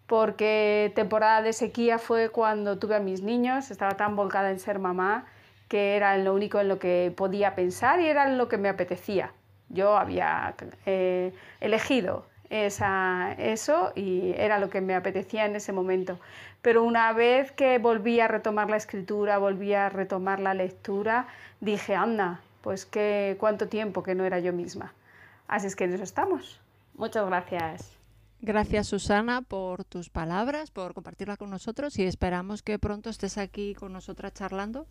[0.07, 4.79] porque temporada de sequía fue cuando tuve a mis niños, estaba tan volcada en ser
[4.79, 5.27] mamá
[5.69, 9.33] que era lo único en lo que podía pensar y era lo que me apetecía.
[9.71, 10.55] Yo había
[10.85, 16.21] eh, elegido esa, eso y era lo que me apetecía en ese momento.
[16.61, 21.27] Pero una vez que volví a retomar la escritura, volví a retomar la lectura,
[21.61, 24.95] dije, anda, pues qué cuánto tiempo que no era yo misma.
[25.49, 26.61] Así es que en eso estamos.
[26.95, 27.97] Muchas gracias.
[28.45, 33.73] Gracias Susana por tus palabras, por compartirla con nosotros y esperamos que pronto estés aquí
[33.75, 34.89] con nosotras charlando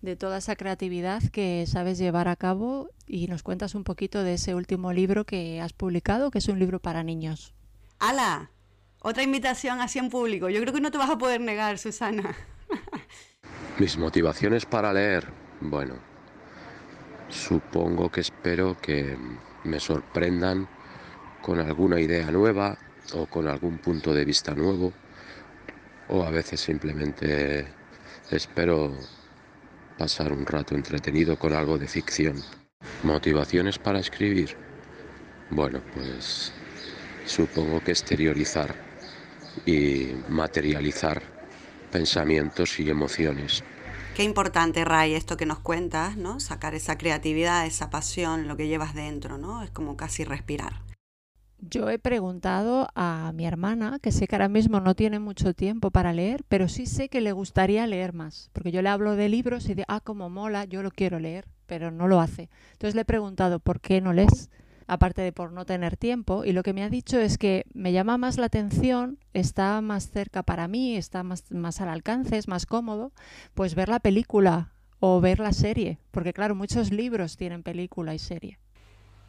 [0.00, 4.34] de toda esa creatividad que sabes llevar a cabo y nos cuentas un poquito de
[4.34, 7.52] ese último libro que has publicado, que es un libro para niños.
[7.98, 8.50] ¡Hala!
[9.00, 10.48] Otra invitación así en público.
[10.48, 12.34] Yo creo que no te vas a poder negar, Susana.
[13.78, 15.26] Mis motivaciones para leer.
[15.60, 15.96] Bueno,
[17.34, 19.18] Supongo que espero que
[19.64, 20.66] me sorprendan
[21.42, 22.78] con alguna idea nueva
[23.12, 24.92] o con algún punto de vista nuevo
[26.08, 27.66] o a veces simplemente
[28.30, 28.92] espero
[29.98, 32.40] pasar un rato entretenido con algo de ficción.
[33.02, 34.56] ¿Motivaciones para escribir?
[35.50, 36.52] Bueno, pues
[37.26, 38.74] supongo que exteriorizar
[39.66, 41.20] y materializar
[41.90, 43.62] pensamientos y emociones.
[44.14, 46.38] Qué importante, Ray, esto que nos cuentas, ¿no?
[46.38, 49.64] Sacar esa creatividad, esa pasión, lo que llevas dentro, ¿no?
[49.64, 50.82] Es como casi respirar.
[51.58, 55.90] Yo he preguntado a mi hermana, que sé que ahora mismo no tiene mucho tiempo
[55.90, 59.28] para leer, pero sí sé que le gustaría leer más, porque yo le hablo de
[59.28, 62.50] libros y de, ah, como mola, yo lo quiero leer, pero no lo hace.
[62.72, 64.48] Entonces le he preguntado, ¿por qué no lees?
[64.86, 67.92] Aparte de por no tener tiempo, y lo que me ha dicho es que me
[67.92, 72.66] llama más la atención, está más cerca para mí, está más, al alcance, es más
[72.66, 73.12] cómodo,
[73.54, 78.18] pues ver la película o ver la serie, porque claro, muchos libros tienen película y
[78.18, 78.58] serie.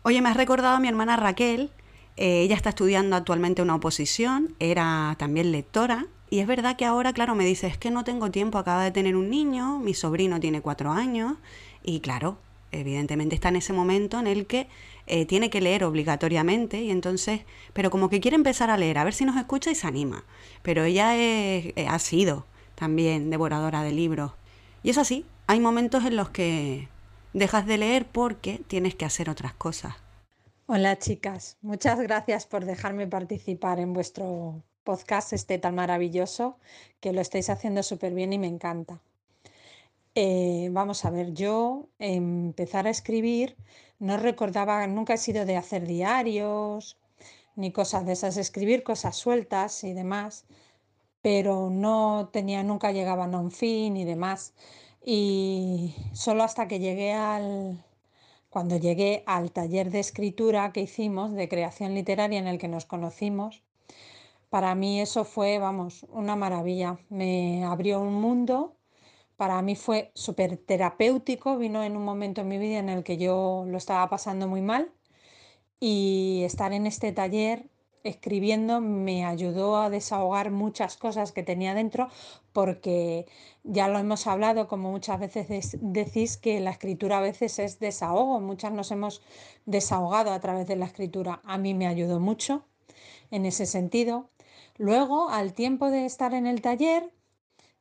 [0.03, 1.71] Oye, me has recordado a mi hermana Raquel,
[2.17, 7.13] eh, ella está estudiando actualmente una oposición, era también lectora, y es verdad que ahora,
[7.13, 10.39] claro, me dice, es que no tengo tiempo, acaba de tener un niño, mi sobrino
[10.39, 11.37] tiene cuatro años,
[11.83, 12.37] y claro,
[12.71, 14.67] evidentemente está en ese momento en el que
[15.07, 17.41] eh, tiene que leer obligatoriamente y entonces,
[17.73, 20.25] pero como que quiere empezar a leer, a ver si nos escucha y se anima.
[20.61, 22.45] Pero ella eh, ha sido
[22.75, 24.33] también devoradora de libros.
[24.83, 26.89] Y es así, hay momentos en los que
[27.33, 29.95] dejas de leer porque tienes que hacer otras cosas.
[30.67, 36.57] Hola chicas, muchas gracias por dejarme participar en vuestro podcast este tan maravilloso,
[36.99, 38.99] que lo estáis haciendo súper bien y me encanta.
[40.15, 43.57] Eh, vamos a ver, yo empezar a escribir
[43.99, 46.97] no recordaba, nunca he sido de hacer diarios
[47.55, 50.45] ni cosas de esas, escribir cosas sueltas y demás,
[51.21, 54.53] pero no tenía, nunca llegaban a un fin y demás.
[55.03, 57.83] Y solo hasta que llegué al,
[58.49, 62.85] cuando llegué al taller de escritura que hicimos, de creación literaria en el que nos
[62.85, 63.63] conocimos,
[64.49, 66.99] para mí eso fue, vamos, una maravilla.
[67.09, 68.74] Me abrió un mundo
[69.37, 73.17] para mí fue súper terapéutico, vino en un momento en mi vida en el que
[73.17, 74.91] yo lo estaba pasando muy mal
[75.79, 77.69] y estar en este taller
[78.05, 82.09] escribiendo me ayudó a desahogar muchas cosas que tenía dentro
[82.53, 83.25] porque
[83.63, 88.39] ya lo hemos hablado, como muchas veces decís que la escritura a veces es desahogo,
[88.39, 89.21] muchas nos hemos
[89.65, 91.41] desahogado a través de la escritura.
[91.43, 92.65] A mí me ayudó mucho
[93.31, 94.29] en ese sentido.
[94.77, 97.11] Luego, al tiempo de estar en el taller,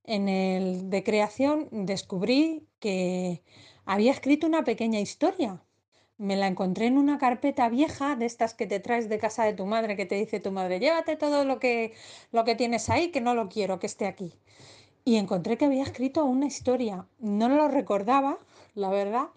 [0.04, 3.42] en el de creación descubrí que
[3.84, 5.62] había escrito una pequeña historia.
[6.16, 9.54] Me la encontré en una carpeta vieja de estas que te traes de casa de
[9.54, 11.92] tu madre, que te dice tu madre, llévate todo lo que,
[12.30, 14.32] lo que tienes ahí, que no lo quiero, que esté aquí.
[15.04, 17.06] Y encontré que había escrito una historia.
[17.18, 18.38] No lo recordaba,
[18.74, 19.28] la verdad.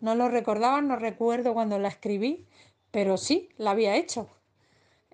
[0.00, 2.46] No lo recordaba, no recuerdo cuando la escribí,
[2.90, 4.28] pero sí, la había hecho.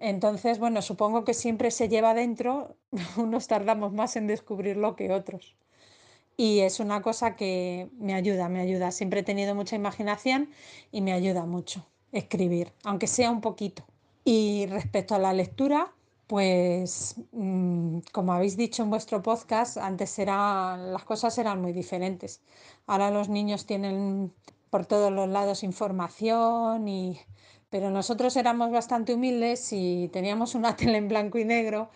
[0.03, 2.76] Entonces, bueno, supongo que siempre se lleva dentro,
[3.16, 5.55] unos tardamos más en descubrirlo que otros.
[6.36, 8.90] Y es una cosa que me ayuda, me ayuda.
[8.90, 10.50] Siempre he tenido mucha imaginación
[10.90, 13.84] y me ayuda mucho escribir, aunque sea un poquito.
[14.24, 15.92] Y respecto a la lectura,
[16.26, 22.40] Pues mm, como habéis dicho en vuestro podcast, antes era, las cosas eran muy diferentes.
[22.86, 24.32] Ahora los niños tienen
[24.70, 27.20] por todos los lados información y
[27.72, 31.88] pero nosotros éramos bastante humildes y teníamos una tele en blanco y negro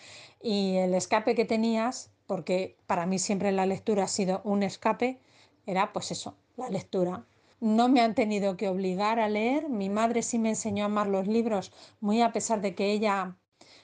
[0.43, 5.21] y el escape que tenías, porque para mí siempre la lectura ha sido un escape,
[5.67, 7.27] era pues eso, la lectura.
[7.61, 11.09] No me han tenido que obligar a leer, mi madre sí me enseñó a amar
[11.09, 13.37] los libros, muy a pesar de que ella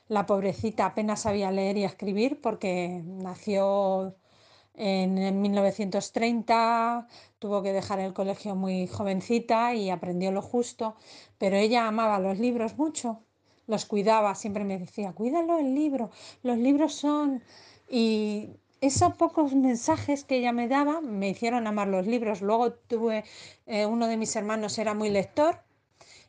[0.09, 4.17] la pobrecita apenas sabía leer y escribir porque nació
[4.85, 7.07] en 1930,
[7.39, 10.97] tuvo que dejar el colegio muy jovencita y aprendió lo justo,
[11.39, 13.21] pero ella amaba los libros mucho,
[13.69, 16.11] los cuidaba, siempre me decía, cuídalo el libro,
[16.43, 17.45] los libros son...
[17.89, 22.43] Y esos pocos mensajes que ella me daba me hicieron amar los libros.
[22.43, 23.25] Luego tuve,
[23.67, 25.61] eh, uno de mis hermanos era muy lector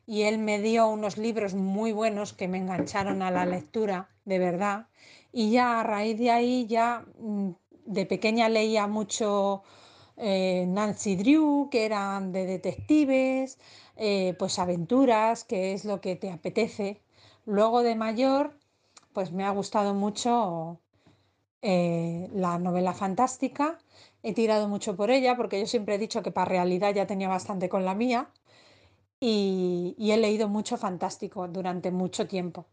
[0.06, 4.38] y él me dio unos libros muy buenos que me engancharon a la lectura, de
[4.38, 4.88] verdad.
[5.32, 7.52] Y ya a raíz de ahí, ya mm,
[7.86, 9.64] de pequeña leía mucho
[10.18, 13.58] eh, Nancy Drew, que eran de detectives,
[13.98, 17.02] eh, pues aventuras, que es lo que te apetece.
[17.46, 18.58] Luego de mayor,
[19.14, 20.80] pues me ha gustado mucho
[21.62, 23.80] eh, la novela fantástica.
[24.24, 27.30] He tirado mucho por ella porque yo siempre he dicho que para realidad ya tenía
[27.30, 28.30] bastante con la mía
[29.20, 32.66] y, he leído mucho fantástico durante mucho tiempo.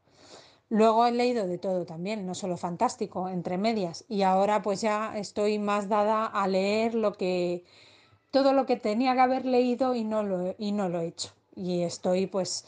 [0.71, 4.05] Luego he leído de todo también, no solo fantástico, entre medias.
[4.09, 7.65] Y ahora pues ya estoy más dada a leer lo que
[8.31, 11.31] todo lo que tenía que haber leído y no lo, y no lo he hecho.
[11.57, 12.65] Y estoy pues,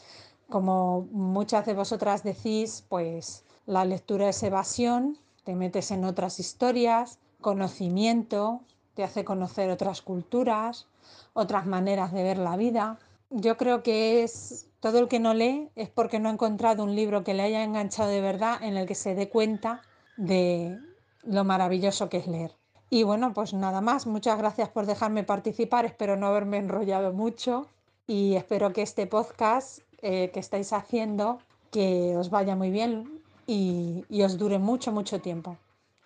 [0.49, 7.19] como muchas de vosotras decís, pues la lectura es evasión, te metes en otras historias,
[7.39, 8.61] conocimiento,
[8.93, 10.87] te hace conocer otras culturas,
[11.33, 12.99] otras maneras de ver la vida
[13.33, 16.93] yo creo que es todo el que no lee es porque no ha encontrado un
[16.93, 19.81] libro que le haya enganchado de verdad en el que se dé cuenta
[20.17, 20.77] de
[21.23, 22.51] lo maravilloso que es leer.
[22.89, 27.65] Y bueno, pues nada más, muchas gracias por dejarme participar, espero no haberme enrollado mucho
[28.07, 31.39] y espero que este podcast eh, que estáis haciendo,
[31.71, 35.55] que os vaya muy bien y, y os dure mucho, mucho tiempo.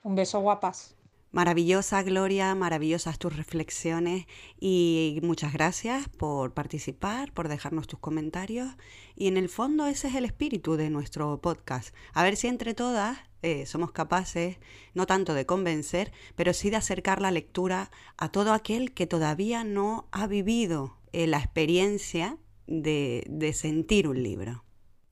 [0.04, 0.97] Un beso guapas.
[1.32, 4.26] Maravillosa, Gloria, maravillosas tus reflexiones
[4.62, 8.70] y muchas gracias por participar, por dejarnos tus comentarios.
[9.16, 11.94] Y en el fondo ese es el espíritu de nuestro podcast.
[12.14, 14.58] A ver si entre todas eh, somos capaces,
[14.94, 19.66] no tanto de convencer, pero sí de acercar la lectura a todo aquel que todavía
[19.66, 24.64] no ha vivido eh, la experiencia de, de sentir un libro.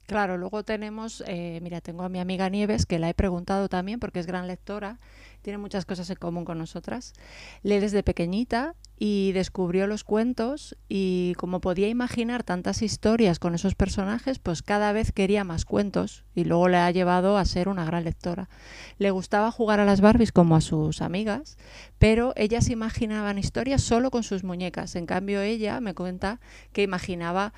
[0.08, 4.00] Claro, luego tenemos, eh, mira, tengo a mi amiga Nieves, que la he preguntado también
[4.00, 5.00] porque es gran lectora
[5.46, 7.14] tiene muchas cosas en común con nosotras.
[7.62, 13.76] Lee desde pequeñita y descubrió los cuentos y como podía imaginar tantas historias con esos
[13.76, 17.86] personajes, pues cada vez quería más cuentos y luego le ha llevado a ser una
[17.86, 18.50] gran lectora.
[18.98, 21.60] Le gustaba jugar a las Barbies como a sus amigas,
[22.00, 24.96] pero ellas imaginaban historias solo con sus muñecas.
[24.96, 26.40] En cambio ella me cuenta
[26.74, 27.54] que imaginaba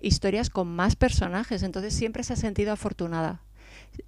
[0.00, 3.42] historias con más personajes, entonces siempre se ha sentido afortunada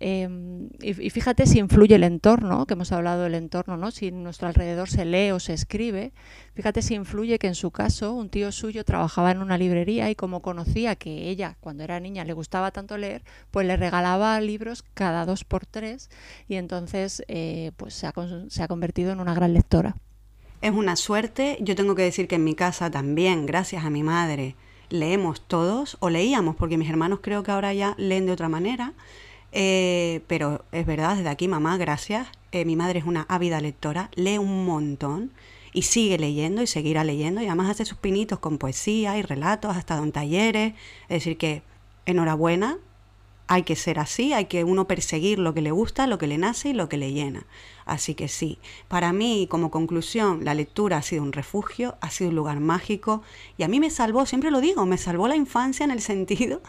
[0.00, 3.90] Em, y, fíjate si influye el entorno, que hemos hablado del entorno, ¿no?
[3.90, 6.12] si en nuestro alrededor se lee o se escribe,
[6.54, 10.14] fíjate si influye que en su caso un tío suyo trabajaba en una librería y
[10.14, 14.84] como conocía que ella cuando era niña le gustaba tanto leer, pues le regalaba libros
[14.94, 16.10] cada dos por tres
[16.48, 18.12] y entonces eh, pues se ha,
[18.48, 19.96] se ha convertido en una gran lectora.
[20.60, 24.02] Es una suerte, yo tengo que decir que en mi casa también, gracias a mi
[24.02, 24.56] madre,
[24.90, 28.94] leemos todos o leíamos, porque mis hermanos creo que ahora ya leen de otra manera
[29.52, 32.28] eh, pero es verdad, desde aquí, mamá, gracias.
[32.52, 35.32] Eh, mi madre es una ávida lectora, lee un montón
[35.72, 39.76] y sigue leyendo y seguirá leyendo y además hace sus pinitos con poesía y relatos,
[39.76, 40.74] hasta don talleres.
[41.08, 41.62] Es decir, que
[42.06, 42.78] enhorabuena,
[43.48, 46.38] hay que ser así, hay que uno perseguir lo que le gusta, lo que le
[46.38, 47.46] nace y lo que le llena.
[47.88, 52.28] Así que sí, para mí como conclusión, la lectura ha sido un refugio, ha sido
[52.28, 53.22] un lugar mágico
[53.56, 56.60] y a mí me salvó, siempre lo digo, me salvó la infancia en el sentido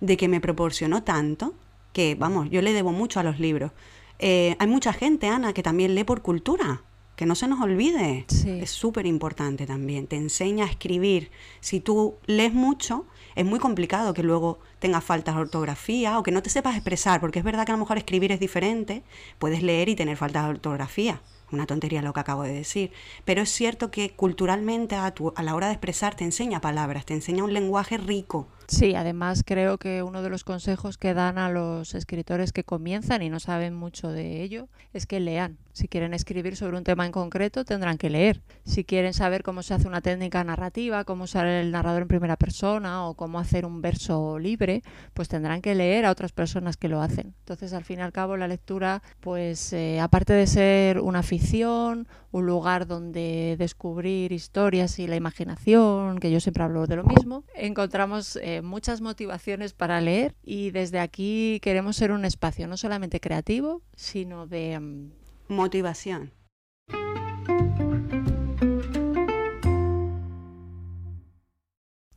[0.00, 1.54] de que me proporcionó tanto
[1.92, 3.70] que, vamos, yo le debo mucho a los libros.
[4.18, 6.82] Eh, hay mucha gente, Ana, que también lee por cultura,
[7.16, 8.26] que no se nos olvide.
[8.28, 10.06] Es súper importante también.
[10.06, 11.30] Te enseña a escribir.
[11.60, 16.30] Si tú lees mucho, es muy complicado que luego tengas faltas de ortografía o que
[16.30, 19.02] no te sepas expresar, porque es verdad que a lo mejor escribir es diferente.
[19.38, 21.20] Puedes leer y tener faltas de ortografía
[21.52, 22.90] una tontería lo que acabo de decir,
[23.24, 27.14] pero es cierto que culturalmente a, a la hora de expresar te enseña palabras, te
[27.14, 28.48] enseña un lenguaje rico.
[28.68, 33.22] Sí, además creo que uno de los consejos que dan a los escritores que comienzan
[33.22, 37.04] y no saben mucho de ello es que lean, Si quieren escribir sobre un tema
[37.04, 38.42] en concreto, tendrán que leer.
[38.64, 42.36] Si quieren saber cómo se hace una técnica narrativa, cómo usar el narrador en primera
[42.36, 44.84] persona o cómo hacer un verso libre,
[45.14, 47.34] pues tendrán que leer a otras personas que lo hacen.
[47.40, 52.06] Entonces, al fin y al cabo, la lectura, pues eh, aparte de ser una ficción,
[52.30, 57.42] un lugar donde descubrir historias y la imaginación, que yo siempre hablo de lo mismo,
[57.54, 63.20] encontramos eh, muchas motivaciones para leer y desde aquí queremos ser un espacio no solamente
[63.20, 65.10] creativo, sino de mm,
[65.48, 66.32] motivación.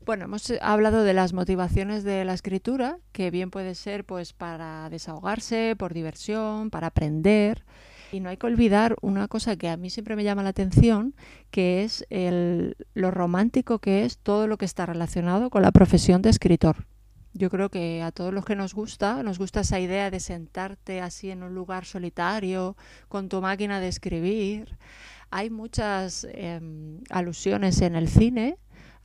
[0.07, 4.31] Bueno, hemos eh, hablado de las motivaciones de la escritura, que bien puede ser pues
[4.31, 7.65] para desahogarse, por diversión, para aprender.
[8.11, 11.15] Y no hay que olvidar una cosa que a mí siempre me llama la atención,
[11.51, 16.21] que es el, lo romántico que es todo lo que está relacionado con la profesión
[16.21, 16.85] de escritor.
[17.33, 21.01] Yo creo que a todos los que nos gusta, nos gusta esa idea de sentarte
[21.01, 22.75] así en un lugar solitario,
[23.09, 24.77] con tu máquina de escribir.
[25.29, 28.57] Hay muchas em, alusiones en el cine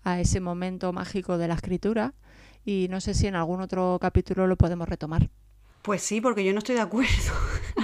[0.03, 2.15] a ese momento mágico de la escritura
[2.65, 5.29] y no sé si en algún otro capítulo lo podemos retomar.
[5.83, 7.11] Pues sí, porque yo no estoy de acuerdo.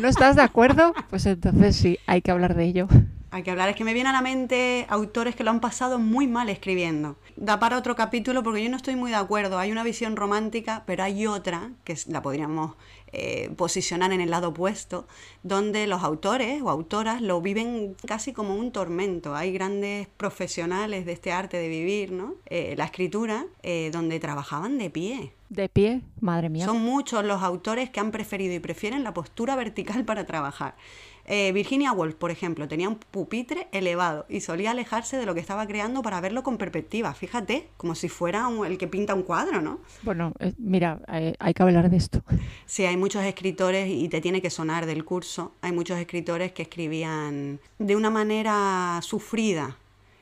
[0.01, 0.95] ¿No estás de acuerdo?
[1.11, 2.87] Pues entonces sí, hay que hablar de ello.
[3.31, 5.99] Hay que hablar, es que me vienen a la mente autores que lo han pasado
[5.99, 7.19] muy mal escribiendo.
[7.37, 9.59] Da para otro capítulo porque yo no estoy muy de acuerdo.
[9.59, 12.77] Hay una visión romántica, pero hay otra, que la podríamos
[13.13, 15.07] eh, posicionar en el lado opuesto,
[15.43, 19.35] donde los autores o autoras lo viven casi como un tormento.
[19.35, 22.37] Hay grandes profesionales de este arte de vivir, ¿no?
[22.47, 25.33] Eh, la escritura, eh, donde trabajaban de pie.
[25.49, 26.67] De pie, madre mía.
[26.67, 30.75] Son muchos los autores que han preferido y prefieren la postura vertical para trabajar.
[31.31, 35.41] Eh, Virginia Woolf, por ejemplo, tenía un pupitre elevado y solía alejarse de lo que
[35.41, 37.13] estaba creando para verlo con perspectiva.
[37.13, 39.81] Fíjate, como si fuera el que pinta un cuadro, ¿no?
[40.03, 42.23] Bueno, eh, mira, hay que hablar de esto.
[42.67, 46.63] Sí, hay muchos escritores, y te tiene que sonar del curso, hay muchos escritores que
[46.63, 49.77] escribían de una manera sufrida.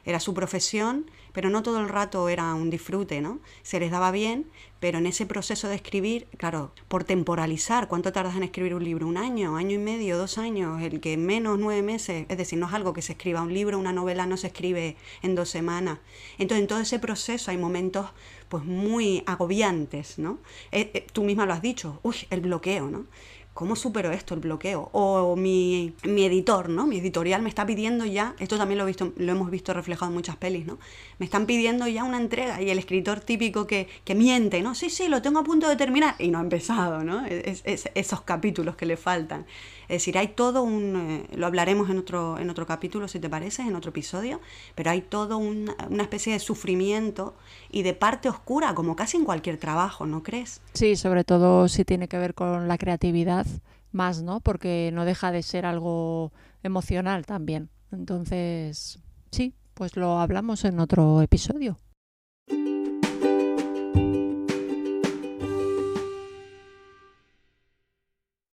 [0.04, 3.40] Era su profesión pero no todo el rato era un disfrute, ¿no?
[3.62, 4.46] Se les daba bien,
[4.80, 9.06] pero en ese proceso de escribir, claro, por temporalizar, ¿cuánto tardas en escribir un libro?
[9.06, 10.80] ¿Un año, año y medio, dos años?
[10.80, 13.78] El que menos nueve meses, es decir, no es algo que se escriba un libro,
[13.78, 15.98] una novela no se escribe en dos semanas.
[16.38, 18.06] Entonces, en todo ese proceso hay momentos
[18.48, 20.38] pues muy agobiantes, ¿no?
[20.72, 23.04] Eh, eh, tú misma lo has dicho, uy, el bloqueo, ¿no?
[23.56, 24.90] ¿Cómo supero esto, el bloqueo?
[24.92, 26.86] O mi, editor, ¿no?
[26.86, 30.10] Mi editorial me está pidiendo ya, esto también lo, he visto, lo hemos visto reflejado
[30.10, 30.78] en muchas pelis, ¿no?
[31.18, 34.74] Me están pidiendo ya una entrega y el escritor típico que, miente, ¿no?
[34.74, 37.24] Sí, sí, lo tengo a punto de terminar y no ha empezado, ¿no?
[37.24, 37.62] Es,
[37.94, 39.46] esos capítulos que le faltan.
[39.88, 43.30] Es decir, hay todo un, eh, lo hablaremos en otro, en otro capítulo, si te
[43.30, 44.40] parece, en otro episodio,
[44.74, 47.34] pero hay todo una especie de sufrimiento
[47.70, 50.60] y de parte oscura, como casi en cualquier trabajo, ¿no crees?
[50.74, 53.45] Sí, sobre todo si tiene que ver con la creatividad
[53.92, 54.40] más, ¿no?
[54.40, 56.32] Porque no deja de ser algo
[56.62, 57.70] emocional también.
[57.92, 58.98] Entonces,
[59.30, 61.78] sí, pues lo hablamos en otro episodio.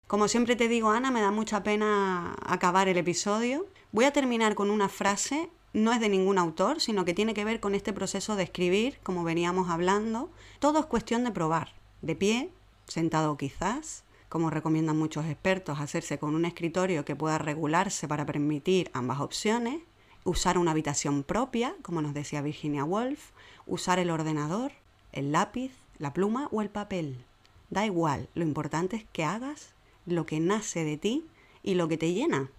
[0.10, 3.68] Como siempre te digo, Ana, me da mucha pena acabar el episodio.
[3.92, 7.46] Voy a terminar con una frase, no es de ningún autor, sino que tiene que
[7.46, 10.32] ver con este proceso de escribir, como veníamos hablando.
[10.58, 12.50] Todo es cuestión de probar, de pie,
[12.88, 18.92] sentado quizás, como recomiendan muchos expertos, hacerse con un escritorio que pueda regularse para permitir
[18.94, 19.82] ambas opciones,
[20.24, 23.32] usar una habitación propia, como nos decía Virginia Woolf,
[23.66, 24.72] usar el ordenador,
[25.12, 27.26] el lápiz, la pluma o el papel.
[27.70, 29.74] Da igual, lo importante es que hagas
[30.06, 31.26] lo que nace de ti
[31.64, 32.50] y lo que te llena.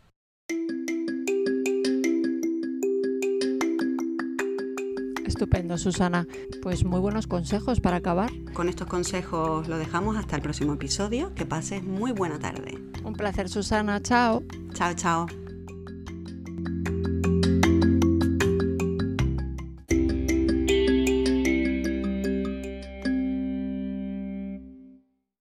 [5.40, 6.26] Estupendo, Susana.
[6.60, 8.30] Pues muy buenos consejos para acabar.
[8.52, 11.34] Con estos consejos lo dejamos hasta el próximo episodio.
[11.34, 12.78] Que pases muy buena tarde.
[13.04, 14.02] Un placer, Susana.
[14.02, 14.42] Chao.
[14.74, 15.49] Chao, chao.